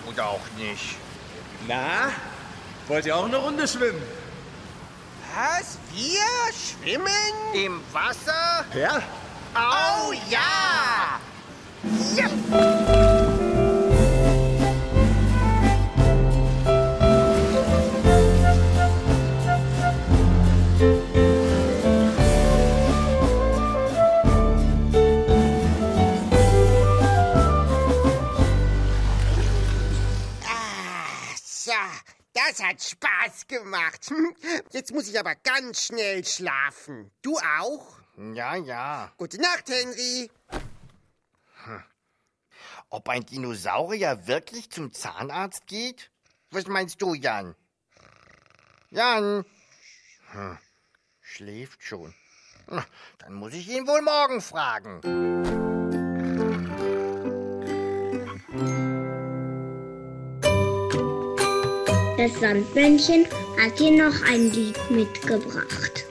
Oder 0.07 0.27
auch 0.27 0.41
nicht. 0.57 0.97
Na, 1.69 2.11
wollt 2.89 3.05
ihr 3.05 3.15
auch 3.15 3.27
eine 3.27 3.37
Runde 3.37 3.69
schwimmen? 3.69 4.03
Was? 5.35 5.79
Wir 5.93 6.23
schwimmen? 6.55 7.55
Im 7.55 7.81
Wasser? 7.93 8.65
Ja. 8.75 9.03
Oh 9.55 10.13
ja! 10.31 11.21
Ja! 12.17 12.90
Das 32.51 32.63
hat 32.63 32.83
Spaß 32.83 33.47
gemacht. 33.47 34.07
Hm, 34.09 34.35
Jetzt 34.71 34.93
muss 34.93 35.09
ich 35.09 35.19
aber 35.19 35.35
ganz 35.37 35.87
schnell 35.87 36.25
schlafen. 36.25 37.11
Du 37.23 37.39
auch? 37.39 37.99
Ja, 38.17 38.57
ja. 38.57 39.13
Gute 39.17 39.41
Nacht, 39.41 39.69
Henry. 39.69 40.31
Ob 42.89 43.09
ein 43.09 43.25
Dinosaurier 43.25 44.27
wirklich 44.27 44.71
zum 44.71 44.93
Zahnarzt 44.93 45.67
geht? 45.67 46.11
Was 46.51 46.67
meinst 46.67 47.01
du, 47.01 47.15
Jan? 47.15 47.55
Jan? 48.91 49.45
Hm, 50.33 50.59
schläft 51.21 51.83
schon. 51.85 52.15
Dann 53.19 53.35
muss 53.35 53.53
ich 53.53 53.69
ihn 53.69 53.87
wohl 53.87 54.03
morgen 54.03 54.41
fragen. 54.41 55.70
Das 62.23 62.39
Sandmännchen 62.39 63.25
hat 63.57 63.79
dir 63.79 63.93
noch 63.93 64.15
ein 64.31 64.53
Lied 64.53 64.79
mitgebracht. 64.91 66.05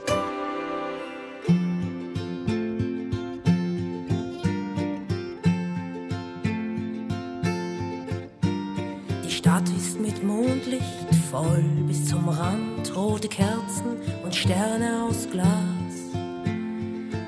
Die 9.24 9.30
Stadt 9.30 9.70
ist 9.78 10.00
mit 10.00 10.24
Mondlicht 10.24 10.84
voll 11.30 11.64
bis 11.86 12.08
zum 12.08 12.28
Rand, 12.28 12.96
rote 12.96 13.28
Kerzen 13.28 13.98
und 14.24 14.34
Sterne 14.34 15.04
aus 15.04 15.28
Glas. 15.32 15.46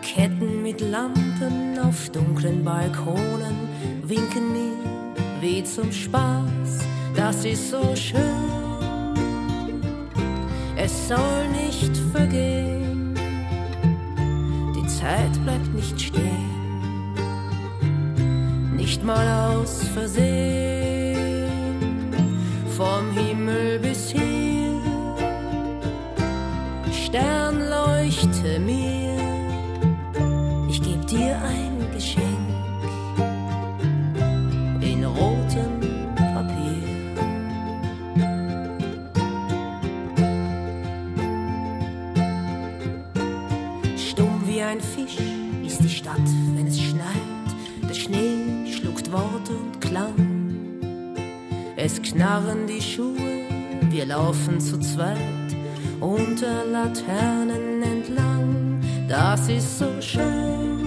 Ketten 0.01 0.63
mit 0.63 0.81
Lampen 0.81 1.77
auf 1.77 2.09
dunklen 2.09 2.65
Balkonen 2.65 3.69
winken 4.01 4.53
mir 4.53 5.39
wie 5.39 5.63
zum 5.63 5.91
Spaß. 5.91 6.79
Das 7.15 7.43
ist 7.45 7.69
so 7.69 7.95
schön, 7.95 8.50
es 10.91 11.07
soll 11.07 11.47
nicht 11.49 11.95
vergehen. 12.13 13.15
Die 14.75 14.87
Zeit 14.87 15.33
bleibt 15.43 15.73
nicht 15.73 15.99
stehen, 15.99 17.15
nicht 18.75 19.03
mal 19.03 19.27
aus 19.53 19.83
Versehen 19.93 20.80
Es 51.83 51.99
knarren 51.99 52.67
die 52.67 52.79
Schuhe, 52.79 53.47
wir 53.89 54.05
laufen 54.05 54.59
zu 54.59 54.79
zweit 54.79 55.17
unter 55.99 56.63
Laternen 56.65 57.81
entlang. 57.81 58.79
Das 59.09 59.49
ist 59.49 59.79
so 59.79 59.87
schön, 59.99 60.85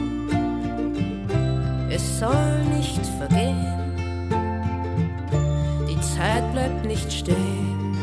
es 1.91 2.21
soll 2.21 2.63
nicht 2.79 3.05
vergehen. 3.19 3.97
Die 5.89 6.01
Zeit 6.01 6.53
bleibt 6.53 6.85
nicht 6.87 7.13
stehen, 7.13 7.97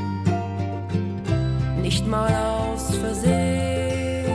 nicht 1.81 2.05
mal 2.05 2.27
aus 2.27 2.97
Versehen. 2.97 4.25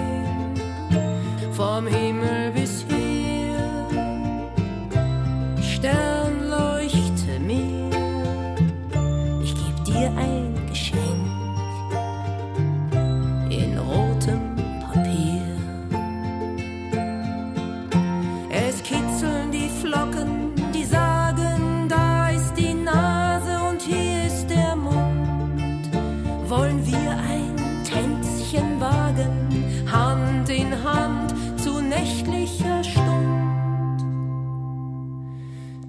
Vom 1.52 1.86
Himmel 1.86 2.45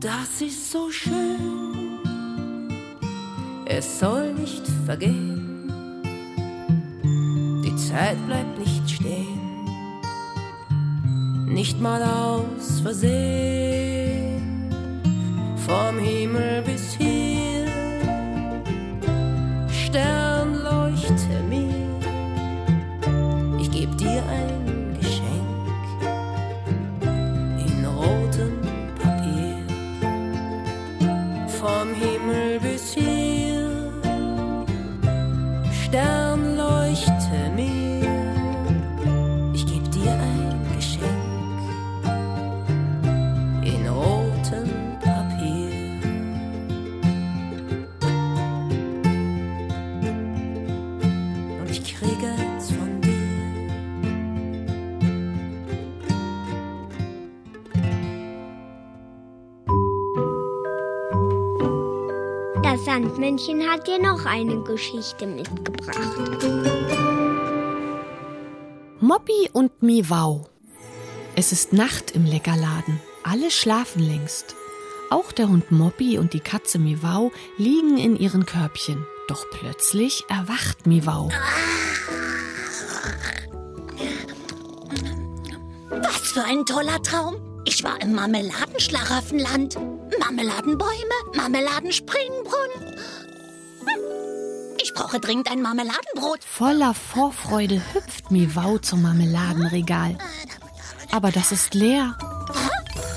Das 0.08 0.39
ist 0.39 0.72
so 0.72 0.89
schön, 0.89 1.99
es 3.66 3.99
soll 3.99 4.34
nicht 4.36 4.64
vergehen. 4.86 5.70
Die 7.66 7.76
Zeit 7.76 8.16
bleibt 8.26 8.58
nicht 8.58 8.89
stehen, 8.89 9.66
nicht 11.45 11.82
mal 11.82 12.01
aus 12.01 12.80
Versehen. 12.80 14.72
Vom 15.68 15.99
Himmel 15.99 16.62
bis 16.62 16.93
hier, 16.93 17.36
Sandmännchen 63.18 63.68
hat 63.68 63.88
dir 63.88 63.99
noch 63.99 64.26
eine 64.26 64.61
Geschichte 64.63 65.26
mitgebracht. 65.26 65.97
Moppi 68.99 69.49
und 69.53 69.82
Miwau. 69.82 70.47
Es 71.36 71.51
ist 71.51 71.74
Nacht 71.74 72.11
im 72.11 72.26
Leckerladen. 72.26 73.01
Alle 73.24 73.49
schlafen 73.49 74.03
längst. 74.03 74.55
Auch 75.09 75.32
der 75.32 75.49
Hund 75.49 75.72
Moppi 75.72 76.20
und 76.20 76.34
die 76.34 76.39
Katze 76.41 76.78
Miwau 76.78 77.32
liegen 77.57 77.97
in 77.97 78.18
ihren 78.18 78.45
Körbchen. 78.45 79.03
Doch 79.28 79.45
plötzlich 79.49 80.24
erwacht 80.30 80.86
Miwau. 80.86 81.32
Was 85.89 86.32
für 86.34 86.43
ein 86.43 86.68
toller 86.68 87.01
Traum. 87.01 87.38
Ich 87.65 87.84
war 87.84 87.99
im 87.99 88.13
Marmeladenschlaraffenland. 88.13 89.76
Marmeladenbäume, 90.20 91.15
Marmeladenspringbrunnen. 91.34 92.95
Hm. 93.82 94.18
Ich 94.82 94.93
brauche 94.93 95.20
dringend 95.20 95.51
ein 95.51 95.61
Marmeladenbrot. 95.61 96.43
Voller 96.43 96.93
Vorfreude 96.93 97.82
hüpft 97.93 98.32
Miwau 98.32 98.78
zum 98.78 99.01
Marmeladenregal. 99.01 100.18
Aber 101.11 101.32
das 101.32 101.51
ist 101.51 101.74
leer. 101.74 102.18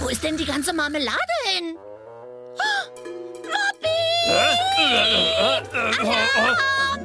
Wo 0.00 0.08
ist 0.08 0.22
denn 0.22 0.36
die 0.36 0.46
ganze 0.46 0.72
Marmelade 0.72 1.16
hin? 1.44 1.76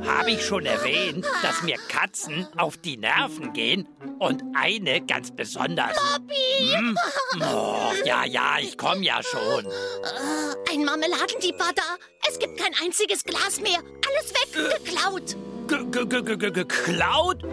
Habe 0.05 0.31
ich 0.31 0.45
schon 0.45 0.65
erwähnt, 0.65 1.25
dass 1.41 1.61
mir 1.63 1.77
Katzen 1.89 2.47
auf 2.57 2.77
die 2.77 2.97
Nerven 2.97 3.53
gehen? 3.53 3.87
Und 4.19 4.43
eine 4.55 5.01
ganz 5.05 5.31
besonders. 5.35 5.95
Moppi! 5.95 6.73
Hm? 6.73 6.97
Oh, 7.41 7.91
ja, 8.05 8.25
ja, 8.25 8.57
ich 8.59 8.77
komme 8.77 9.03
ja 9.03 9.21
schon. 9.23 9.65
Äh, 9.65 10.73
ein 10.73 10.85
Marmeladendieb 10.85 11.59
war 11.59 11.73
da. 11.73 11.83
Es 12.29 12.39
gibt 12.39 12.57
kein 12.57 12.73
einziges 12.83 13.23
Glas 13.23 13.59
mehr. 13.59 13.79
Alles 14.07 14.33
weg, 14.33 14.83
geklaut. 14.83 15.35
G 15.67 15.75
-g 15.75 16.05
-g 16.05 16.35
-g 16.35 16.51
Geklaut? 16.51 17.43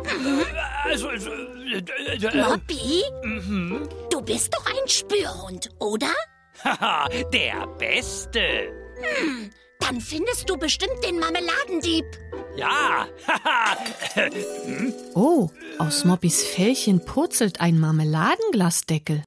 Also, 0.84 1.09
also 1.09 1.30
äh, 1.30 1.78
äh, 1.78 3.26
mhm. 3.26 3.88
du 4.11 4.20
bist 4.20 4.53
doch 4.55 4.66
ein 4.66 4.86
Spürhund, 4.86 5.70
oder? 5.78 6.12
Haha, 6.62 7.09
der 7.32 7.66
Beste. 7.78 8.72
Hm, 9.00 9.50
dann 9.80 10.00
findest 10.00 10.48
du 10.48 10.57
bestimmt 10.57 11.03
den 11.05 11.18
Marmeladendieb. 11.18 12.05
Ja, 12.57 13.07
haha. 13.26 13.76
Hm? 14.64 14.92
Oh, 15.14 15.48
aus 15.78 16.05
Moppis 16.05 16.44
Fellchen 16.44 17.05
purzelt 17.05 17.61
ein 17.61 17.80
Marmeladenglasdeckel. 17.80 19.24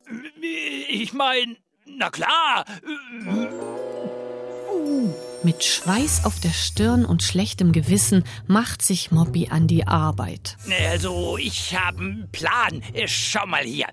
Ich 0.87 1.11
mein, 1.13 1.57
na 1.85 2.09
klar. 2.11 2.65
Mit 5.45 5.63
Schweiß 5.63 6.25
auf 6.25 6.39
der 6.39 6.49
Stirn 6.49 7.05
und 7.05 7.21
schlechtem 7.21 7.71
Gewissen 7.71 8.23
macht 8.47 8.81
sich 8.81 9.11
Moppi 9.11 9.49
an 9.51 9.67
die 9.67 9.85
Arbeit. 9.85 10.57
Also, 10.89 11.37
ich 11.37 11.77
habe 11.77 11.99
einen 11.99 12.29
Plan. 12.31 12.81
Äh, 12.93 13.07
Schau 13.07 13.45
mal 13.45 13.63
hier. 13.63 13.85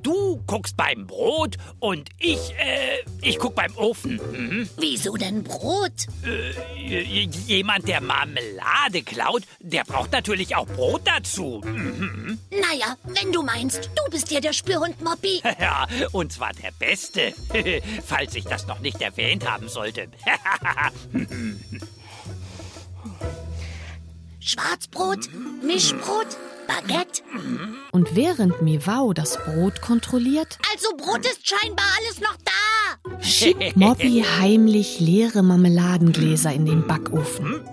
Du 0.00 0.40
guckst 0.46 0.76
beim 0.76 1.08
Brot 1.08 1.56
und 1.80 2.10
ich, 2.20 2.38
äh, 2.56 2.98
ich 3.20 3.40
guck 3.40 3.56
beim 3.56 3.76
Ofen. 3.76 4.20
Mhm. 4.32 4.68
Wieso 4.76 5.16
denn 5.16 5.42
Brot? 5.42 6.06
Äh, 6.24 7.24
jemand, 7.48 7.88
der 7.88 8.00
Marmelade 8.00 9.02
klaut, 9.04 9.42
der 9.58 9.82
braucht 9.82 10.12
natürlich 10.12 10.54
auch 10.54 10.68
Brot 10.68 11.02
dazu. 11.04 11.62
Mhm. 11.64 12.38
Naja, 12.52 12.96
wenn 13.02 13.32
du 13.32 13.42
meinst, 13.42 13.90
du 13.96 14.10
bist 14.12 14.30
ja 14.30 14.38
der 14.38 14.52
Spürhund 14.52 15.02
Moppi. 15.02 15.42
Ja, 15.58 15.86
und 16.12 16.32
zwar 16.32 16.52
der 16.54 16.72
Beste. 16.72 17.34
Falls 18.06 18.34
ich 18.34 18.44
das 18.44 18.66
noch 18.66 18.80
nicht 18.80 19.00
erwähnt 19.00 19.48
haben 19.48 19.68
sollte. 19.68 20.08
Schwarzbrot, 24.40 25.28
Mischbrot, 25.62 26.26
Baguette. 26.66 27.22
Und 27.92 28.14
während 28.16 28.60
Miwau 28.62 29.12
das 29.12 29.38
Brot 29.44 29.80
kontrolliert, 29.80 30.58
Also 30.72 30.88
Brot 30.96 31.24
ist 31.26 31.46
scheinbar 31.48 31.86
alles 31.98 32.20
noch 32.20 32.36
da. 32.44 33.20
schiebt 33.20 33.76
Moppi 33.76 34.24
heimlich 34.40 35.00
leere 35.00 35.42
Marmeladengläser 35.42 36.52
in 36.52 36.66
den 36.66 36.86
Backofen. 36.86 37.64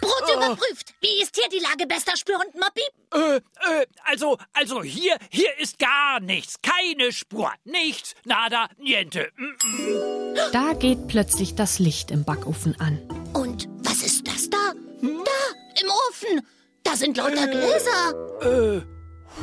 Brot 0.00 0.34
überprüft. 0.34 0.81
Wie 1.02 1.20
ist 1.20 1.34
hier 1.34 1.48
die 1.48 1.58
Lage, 1.58 1.88
bester 1.88 2.16
Spürhund 2.16 2.54
Moppi? 2.54 2.82
Äh, 3.12 3.36
äh, 3.36 3.86
also, 4.04 4.38
also 4.52 4.84
hier, 4.84 5.16
hier 5.30 5.58
ist 5.58 5.80
gar 5.80 6.20
nichts. 6.20 6.60
Keine 6.62 7.10
Spur. 7.10 7.50
Nichts. 7.64 8.14
Nada, 8.24 8.68
niente. 8.78 9.32
Mm 9.36 9.44
-mm. 9.44 10.50
Da 10.52 10.74
geht 10.74 11.08
plötzlich 11.08 11.56
das 11.56 11.80
Licht 11.80 12.12
im 12.12 12.24
Backofen 12.24 12.78
an. 12.78 13.00
Und 13.32 13.68
was 13.82 14.04
ist 14.04 14.28
das 14.28 14.48
da? 14.48 14.74
Da, 15.00 15.80
im 15.80 15.90
Ofen. 16.08 16.46
Da 16.84 16.94
sind 16.94 17.16
lauter 17.16 17.48
Gläser. 17.48 18.14
Äh, 18.42 18.82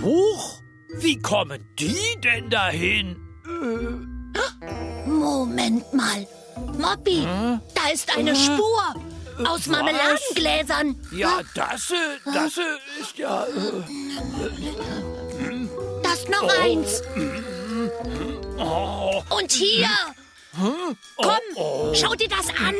hoch? 0.01 0.61
Wie 0.95 1.19
kommen 1.19 1.67
die 1.77 2.15
denn 2.23 2.49
dahin? 2.49 3.17
Moment 5.05 5.93
mal. 5.93 6.25
Moppi, 6.77 7.27
da 7.75 7.89
ist 7.91 8.15
eine 8.17 8.33
Spur. 8.33 9.08
Aus 9.45 9.59
Was? 9.59 9.67
Marmeladengläsern. 9.67 10.95
Ja, 11.11 11.41
das, 11.55 11.91
äh, 11.91 11.95
das 12.33 12.57
äh, 12.57 12.61
ist 13.01 13.17
ja. 13.17 13.45
Äh, 13.45 13.83
Das 16.03 16.27
noch 16.27 16.43
Oh. 16.43 16.61
eins. 16.61 17.01
oh. 18.57 19.23
Und 19.37 19.51
hier. 19.51 19.87
Komm, 21.17 21.93
schau 21.95 22.13
dir 22.15 22.27
das 22.27 22.49
an. 22.49 22.75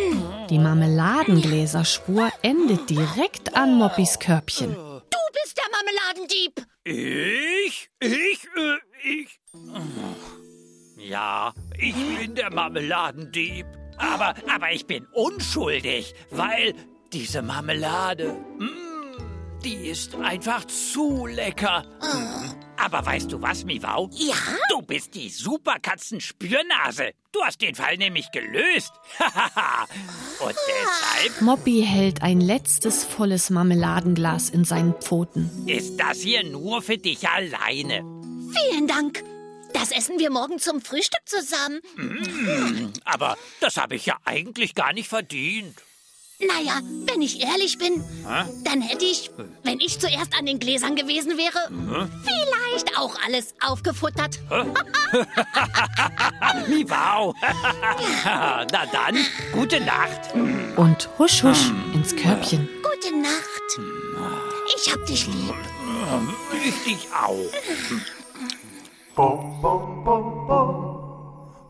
Die 0.50 0.60
Marmeladengläserspur 0.60 2.30
endet 2.42 2.90
direkt 2.90 3.56
an 3.56 3.76
Moppis 3.76 4.20
Körbchen. 4.20 4.74
Du 4.74 5.18
bist 5.34 5.56
der 5.58 5.66
Marmeladendieb. 5.72 6.66
Ich? 6.84 7.90
Ich? 8.02 8.48
Äh, 8.56 8.80
ich? 9.22 9.40
Ja, 10.98 11.54
ich 11.78 11.96
bin 11.96 12.36
der 12.36 12.52
Marmeladendieb. 12.52 13.66
Aber, 14.00 14.34
aber 14.54 14.72
ich 14.72 14.86
bin 14.88 15.06
unschuldig, 15.14 16.16
weil 16.32 16.74
diese 17.14 17.42
Marmelade, 17.42 18.34
mm, 18.58 19.62
die 19.64 19.90
ist 19.90 20.16
einfach 20.16 20.66
zu 20.66 21.26
lecker. 21.26 21.84
Aber 22.78 23.06
weißt 23.06 23.32
du 23.34 23.42
was, 23.42 23.66
Miwau? 23.66 24.10
Ja? 24.14 24.36
Du 24.70 24.82
bist 24.82 25.16
die 25.16 25.28
Superkatzen-Spürnase. 25.30 27.12
Du 27.34 27.42
hast 27.44 27.62
den 27.62 27.76
Fall 27.76 27.98
nämlich 27.98 28.32
gelöst. 28.32 28.94
Und 30.40 30.56
deshalb 30.68 31.42
Moppy 31.42 31.84
hält 31.86 32.22
ein 32.22 32.40
letztes 32.40 33.04
volles 33.04 33.50
Marmeladenglas 33.50 34.50
in 34.50 34.64
seinen 34.64 34.94
Pfoten. 34.94 35.52
ist 35.68 35.98
das 35.98 36.20
hier 36.20 36.44
nur 36.46 36.82
für 36.82 36.98
dich 36.98 37.28
alleine. 37.28 38.04
Vielen 38.54 38.88
Dank. 38.88 39.24
Das 39.74 39.92
essen 39.92 40.20
wir 40.20 40.30
morgen 40.32 40.60
zum 40.60 40.82
Frühstück 40.82 41.22
zusammen. 41.26 41.82
Mm, 41.96 42.94
aber 43.06 43.38
das 43.60 43.78
habe 43.78 43.96
ich 43.96 44.06
ja 44.06 44.18
eigentlich 44.26 44.76
gar 44.76 44.94
nicht 44.94 45.08
verdient. 45.10 45.76
Naja, 46.42 46.80
wenn 47.06 47.22
ich 47.22 47.42
ehrlich 47.44 47.78
bin, 47.78 48.02
Hä? 48.26 48.46
dann 48.64 48.82
hätte 48.82 49.04
ich, 49.04 49.30
wenn 49.64 49.82
ich 49.82 50.00
zuerst 50.00 50.34
an 50.40 50.46
den 50.46 50.58
Gläsern 50.58 50.96
gewesen 50.96 51.38
wäre, 51.38 51.60
Hä? 51.70 52.08
vielleicht 52.24 52.98
auch 52.98 53.14
alles 53.26 53.54
aufgefuttert. 53.60 54.40
Miwau. 56.70 57.36
Na 58.24 58.66
dann, 58.86 59.18
gute 59.52 59.82
Nacht. 59.82 60.34
Und 60.78 61.10
husch 61.20 61.44
husch 61.44 61.72
ins 61.94 62.16
Körbchen. 62.16 62.70
Gute 62.84 63.18
Nacht. 63.18 63.80
Ich 64.78 64.94
hab 64.94 65.06
dich 65.06 65.28
lieb. 65.28 65.54
Ich 66.66 66.84
dich 66.86 67.08
auch. 67.12 67.52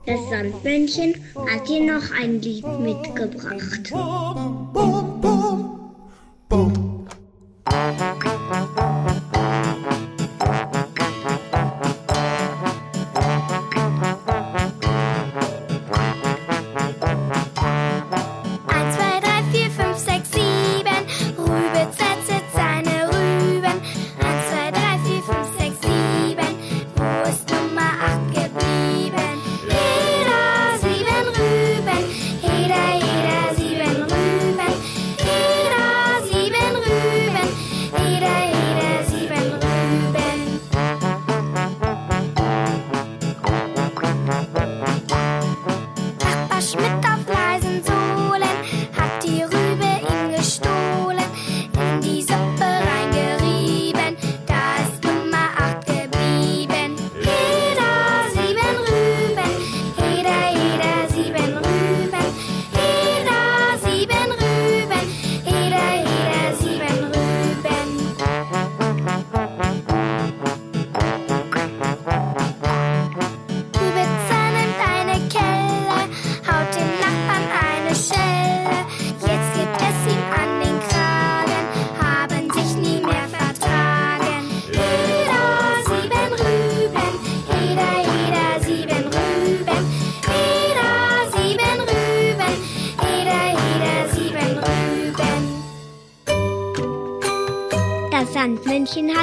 Das 0.06 0.20
Sandmännchen 0.30 1.16
hat 1.36 1.68
dir 1.68 1.82
noch 1.82 2.12
ein 2.12 2.40
Lied 2.42 2.68
mitgebracht. 2.80 3.92
Eins, 7.66 8.69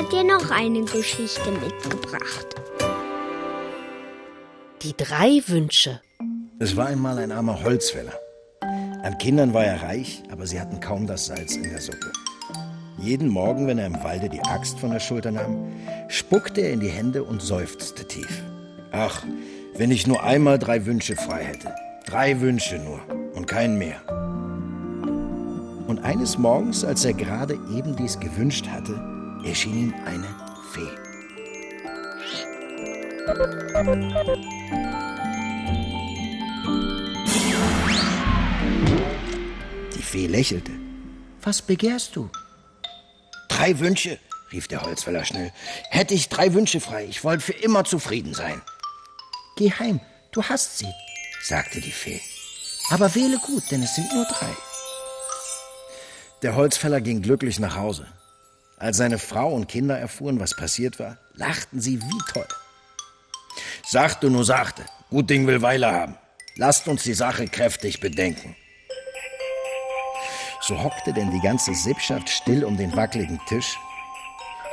hat 0.07 0.13
dir 0.13 0.25
noch 0.25 0.51
eine 0.51 0.85
Geschichte 0.85 1.51
mitgebracht. 1.51 2.47
Die 4.83 4.97
drei 4.97 5.43
Wünsche. 5.49 6.01
Es 6.61 6.77
war 6.77 6.87
einmal 6.87 7.19
ein 7.19 7.33
armer 7.33 7.65
Holzfäller. 7.65 8.13
An 9.03 9.19
Kindern 9.19 9.53
war 9.53 9.65
er 9.65 9.83
reich, 9.83 10.23
aber 10.31 10.47
sie 10.47 10.61
hatten 10.61 10.79
kaum 10.79 11.09
das 11.09 11.27
Salz 11.27 11.57
in 11.57 11.65
der 11.65 11.81
Suppe. 11.81 12.13
Jeden 12.99 13.29
Morgen, 13.29 13.67
wenn 13.67 13.79
er 13.79 13.87
im 13.87 14.03
Walde 14.05 14.29
die 14.29 14.41
Axt 14.43 14.79
von 14.79 14.91
der 14.91 15.01
Schulter 15.01 15.33
nahm, 15.33 15.73
spuckte 16.09 16.61
er 16.61 16.73
in 16.73 16.81
die 16.81 16.89
Hände 16.89 17.25
und 17.25 17.43
seufzte 17.43 18.07
tief. 18.07 18.43
Ach, 18.93 19.25
wenn 19.77 19.91
ich 19.91 20.07
nur 20.07 20.23
einmal 20.23 20.61
drei 20.61 20.87
Wünsche 20.87 21.17
frei 21.17 21.43
hätte. 21.43 21.75
Drei 22.07 22.41
Wünsche 22.41 22.79
nur 22.79 23.01
und 23.35 23.49
kein 23.49 23.77
mehr. 23.77 24.01
Und 25.89 26.05
eines 26.05 26.39
Morgens, 26.39 26.85
als 26.85 27.05
er 27.05 27.13
gerade 27.13 27.59
eben 27.75 27.97
dies 27.97 28.21
gewünscht 28.21 28.69
hatte, 28.69 29.16
erschien 29.49 29.79
ihm 29.79 29.95
eine 30.05 30.29
Fee. 30.73 30.91
Die 39.95 40.03
Fee 40.03 40.27
lächelte. 40.27 40.73
Was 41.43 41.63
begehrst 41.63 42.17
du? 42.17 42.31
Drei 43.49 43.79
Wünsche, 43.79 44.19
rief 44.53 44.69
der 44.69 44.83
Holzfäller 44.83 45.25
schnell. 45.25 45.53
Hätte 45.91 46.15
ich 46.15 46.29
drei 46.29 46.53
Wünsche 46.55 46.81
frei, 46.81 47.07
ich 47.07 47.25
wollte 47.25 47.45
für 47.45 47.53
immer 47.53 47.85
zufrieden 47.85 48.35
sein. 48.35 48.61
Geh 49.57 49.71
heim, 49.71 50.01
du 50.33 50.43
hast 50.43 50.79
sie, 50.79 50.93
sagte 51.43 51.81
die 51.81 51.93
Fee. 51.93 52.21
Aber 52.91 53.15
wähle 53.15 53.39
gut, 53.39 53.71
denn 53.71 53.83
es 53.83 53.95
sind 53.95 54.13
nur 54.13 54.25
drei. 54.27 54.55
Der 56.43 56.55
Holzfäller 56.55 57.01
ging 57.01 57.23
glücklich 57.23 57.59
nach 57.59 57.77
Hause. 57.77 58.07
Als 58.79 58.99
seine 58.99 59.19
Frau 59.19 59.55
und 59.55 59.69
Kinder 59.69 59.99
erfuhren, 59.99 60.39
was 60.39 60.55
passiert 60.55 60.99
war, 60.99 61.17
lachten 61.35 61.81
sie 61.81 62.01
wie 62.03 62.33
toll. 62.33 62.47
Sachte 63.87 64.29
nur 64.29 64.45
sachte, 64.45 64.85
gut 65.09 65.31
Ding 65.31 65.47
will 65.47 65.63
Weile 65.63 65.91
haben. 65.91 66.19
Lasst 66.57 66.87
uns 66.87 67.03
die 67.03 67.15
Sache 67.15 67.47
kräftig 67.47 68.01
bedenken. 68.01 68.55
So 70.61 70.83
hockte 70.83 71.13
denn 71.15 71.31
die 71.31 71.41
ganze 71.41 71.75
Sippschaft 71.75 72.29
still 72.29 72.65
um 72.65 72.77
den 72.77 72.95
wackeligen 72.95 73.41
Tisch. 73.49 73.79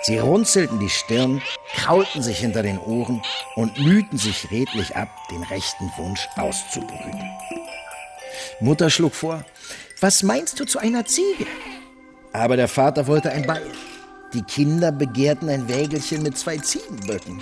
Sie 0.02 0.18
runzelten 0.18 0.80
die 0.80 0.90
Stirn, 0.90 1.42
kraulten 1.76 2.22
sich 2.22 2.40
hinter 2.40 2.62
den 2.62 2.80
Ohren 2.80 3.22
und 3.56 3.80
mühten 3.80 4.18
sich 4.18 4.52
redlich 4.52 4.98
ab, 4.98 5.10
den 5.32 5.44
rechten 5.44 5.90
Wunsch 5.96 6.28
auszubrüten. 6.36 7.24
Mutter 8.60 8.90
schlug 8.90 9.16
vor, 9.16 9.46
was 10.02 10.24
meinst 10.24 10.60
du 10.60 10.66
zu 10.66 10.80
einer 10.80 11.06
Ziege? 11.06 11.48
Aber 12.34 12.58
der 12.58 12.68
Vater 12.68 13.08
wollte 13.08 13.32
ein 13.32 13.46
Beil. 13.46 13.72
Die 14.34 14.42
Kinder 14.42 14.92
begehrten 14.92 15.50
ein 15.50 15.68
Wägelchen 15.68 16.24
mit 16.24 16.38
zwei 16.38 16.58
Ziegenböcken. 16.58 17.42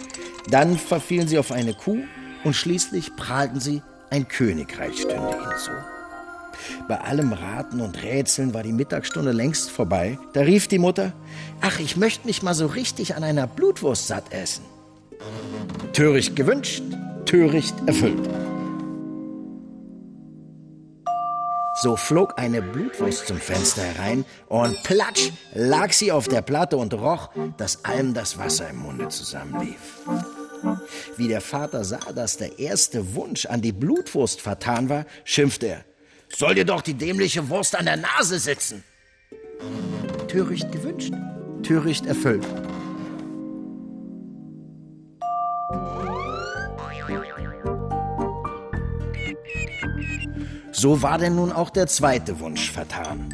Dann 0.49 0.77
verfielen 0.77 1.27
sie 1.27 1.37
auf 1.37 1.51
eine 1.51 1.73
Kuh 1.73 2.03
und 2.43 2.53
schließlich 2.53 3.15
prahlten 3.15 3.59
sie, 3.59 3.81
ein 4.09 4.27
Königreich 4.27 4.97
stünde 4.97 5.15
ihnen 5.15 5.57
zu. 5.57 5.71
Bei 6.87 6.99
allem 6.99 7.31
Raten 7.31 7.79
und 7.79 8.03
Rätseln 8.03 8.53
war 8.53 8.63
die 8.63 8.73
Mittagsstunde 8.73 9.31
längst 9.31 9.69
vorbei. 9.69 10.17
Da 10.33 10.41
rief 10.41 10.67
die 10.67 10.79
Mutter, 10.79 11.13
ach, 11.61 11.79
ich 11.79 11.95
möchte 11.95 12.27
mich 12.27 12.43
mal 12.43 12.53
so 12.53 12.67
richtig 12.67 13.15
an 13.15 13.23
einer 13.23 13.47
Blutwurst 13.47 14.07
satt 14.07 14.33
essen. 14.33 14.65
Töricht 15.93 16.35
gewünscht, 16.35 16.83
töricht 17.25 17.75
erfüllt. 17.85 18.29
So 21.73 21.95
flog 21.95 22.37
eine 22.37 22.61
Blutwurst 22.61 23.27
zum 23.27 23.37
Fenster 23.37 23.83
herein 23.83 24.25
und 24.47 24.83
platsch 24.83 25.31
lag 25.53 25.93
sie 25.93 26.11
auf 26.11 26.27
der 26.27 26.41
Platte 26.41 26.75
und 26.77 26.93
roch, 26.93 27.29
dass 27.57 27.85
allem 27.85 28.13
das 28.13 28.37
Wasser 28.37 28.69
im 28.69 28.77
Munde 28.77 29.07
zusammenlief. 29.07 30.01
Wie 31.17 31.27
der 31.27 31.41
Vater 31.41 31.83
sah, 31.83 32.11
dass 32.13 32.37
der 32.37 32.59
erste 32.59 33.15
Wunsch 33.15 33.45
an 33.45 33.61
die 33.61 33.71
Blutwurst 33.71 34.41
vertan 34.41 34.89
war, 34.89 35.05
schimpfte 35.23 35.67
er. 35.67 35.85
Soll 36.29 36.55
dir 36.55 36.65
doch 36.65 36.81
die 36.81 36.93
dämliche 36.93 37.49
Wurst 37.49 37.75
an 37.75 37.85
der 37.85 37.97
Nase 37.97 38.39
sitzen. 38.39 38.83
Töricht 40.27 40.71
gewünscht, 40.71 41.13
töricht 41.63 42.05
erfüllt. 42.05 42.45
So 50.81 51.03
war 51.03 51.19
denn 51.19 51.35
nun 51.35 51.51
auch 51.51 51.69
der 51.69 51.85
zweite 51.85 52.39
Wunsch 52.39 52.71
vertan. 52.71 53.29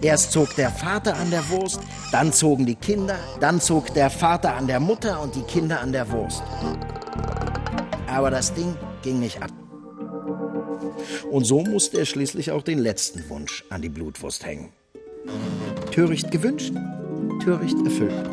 Erst 0.00 0.32
zog 0.32 0.56
der 0.56 0.70
Vater 0.70 1.14
an 1.14 1.30
der 1.30 1.46
Wurst, 1.50 1.80
dann 2.10 2.32
zogen 2.32 2.64
die 2.64 2.74
Kinder, 2.74 3.18
dann 3.38 3.60
zog 3.60 3.92
der 3.92 4.08
Vater 4.08 4.54
an 4.54 4.66
der 4.66 4.80
Mutter 4.80 5.20
und 5.20 5.34
die 5.34 5.42
Kinder 5.42 5.78
an 5.78 5.92
der 5.92 6.10
Wurst. 6.10 6.42
Aber 8.06 8.30
das 8.30 8.54
Ding 8.54 8.74
ging 9.02 9.20
nicht 9.20 9.42
ab. 9.42 9.50
Und 11.30 11.44
so 11.44 11.60
musste 11.60 11.98
er 11.98 12.06
schließlich 12.06 12.50
auch 12.50 12.62
den 12.62 12.78
letzten 12.78 13.28
Wunsch 13.28 13.66
an 13.68 13.82
die 13.82 13.90
Blutwurst 13.90 14.46
hängen. 14.46 14.72
Töricht 15.90 16.30
gewünscht, 16.30 16.72
töricht 17.44 17.76
erfüllt. 17.84 18.24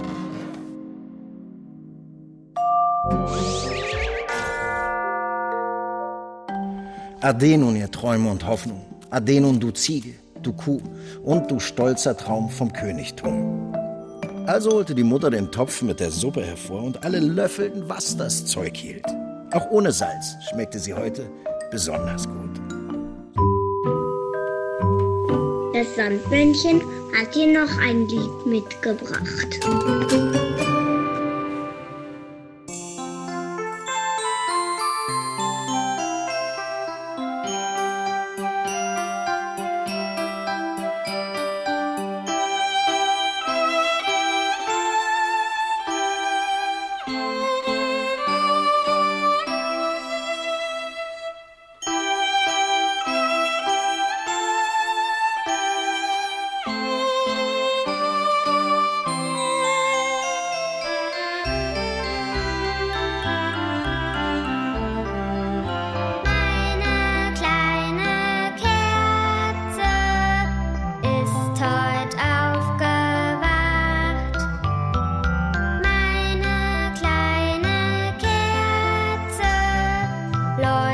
Ade 7.23 7.57
nun, 7.57 7.77
ihr 7.77 7.89
Träume 7.89 8.29
und 8.29 8.45
Hoffnung. 8.45 8.81
Ade 9.09 9.39
nun, 9.39 9.57
du 9.57 9.71
Ziege, 9.71 10.15
du 10.41 10.51
Kuh 10.51 10.81
und 11.23 11.49
du 11.49 11.57
stolzer 11.57 12.17
Traum 12.17 12.49
vom 12.49 12.73
Königtum. 12.73 13.73
Also 14.45 14.73
holte 14.73 14.93
die 14.93 15.05
Mutter 15.05 15.29
den 15.29 15.49
Topf 15.49 15.81
mit 15.83 16.01
der 16.01 16.11
Suppe 16.11 16.43
hervor 16.43 16.83
und 16.83 17.05
alle 17.05 17.21
löffelten, 17.21 17.87
was 17.87 18.17
das 18.17 18.45
Zeug 18.45 18.75
hielt. 18.75 19.05
Auch 19.53 19.71
ohne 19.71 19.93
Salz 19.93 20.35
schmeckte 20.49 20.79
sie 20.79 20.93
heute 20.93 21.29
besonders 21.71 22.27
gut. 22.27 22.59
Das 25.73 25.95
Sandmännchen 25.95 26.81
hat 27.17 27.33
dir 27.33 27.57
noch 27.57 27.77
ein 27.79 28.05
Lied 28.09 28.45
mitgebracht. 28.45 29.61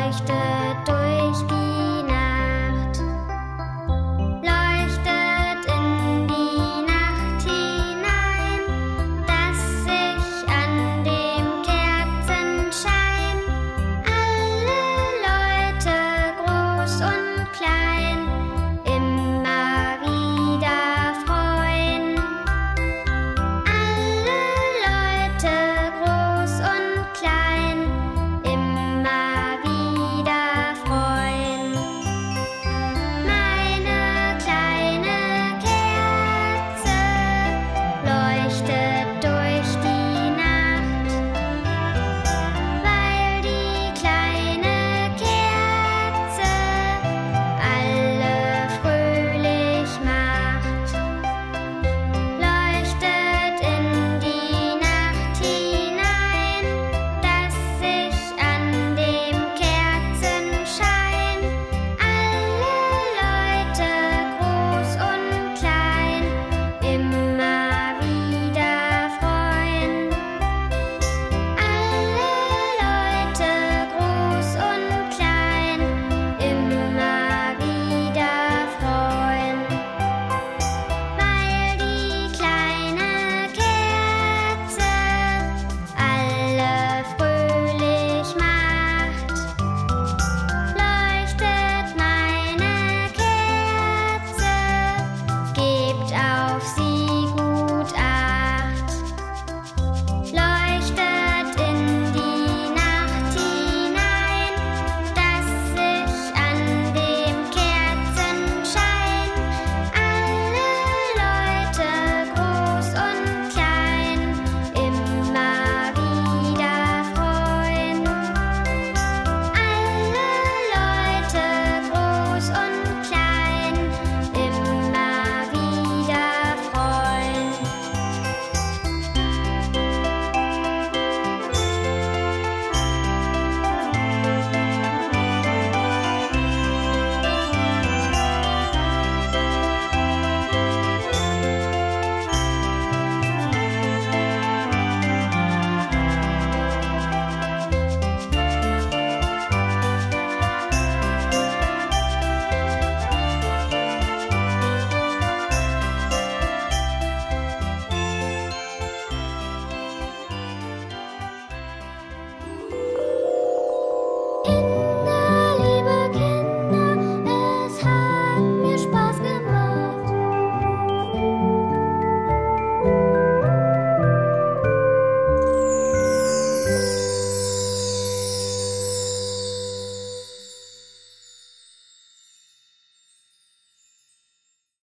leichter. 0.10 0.59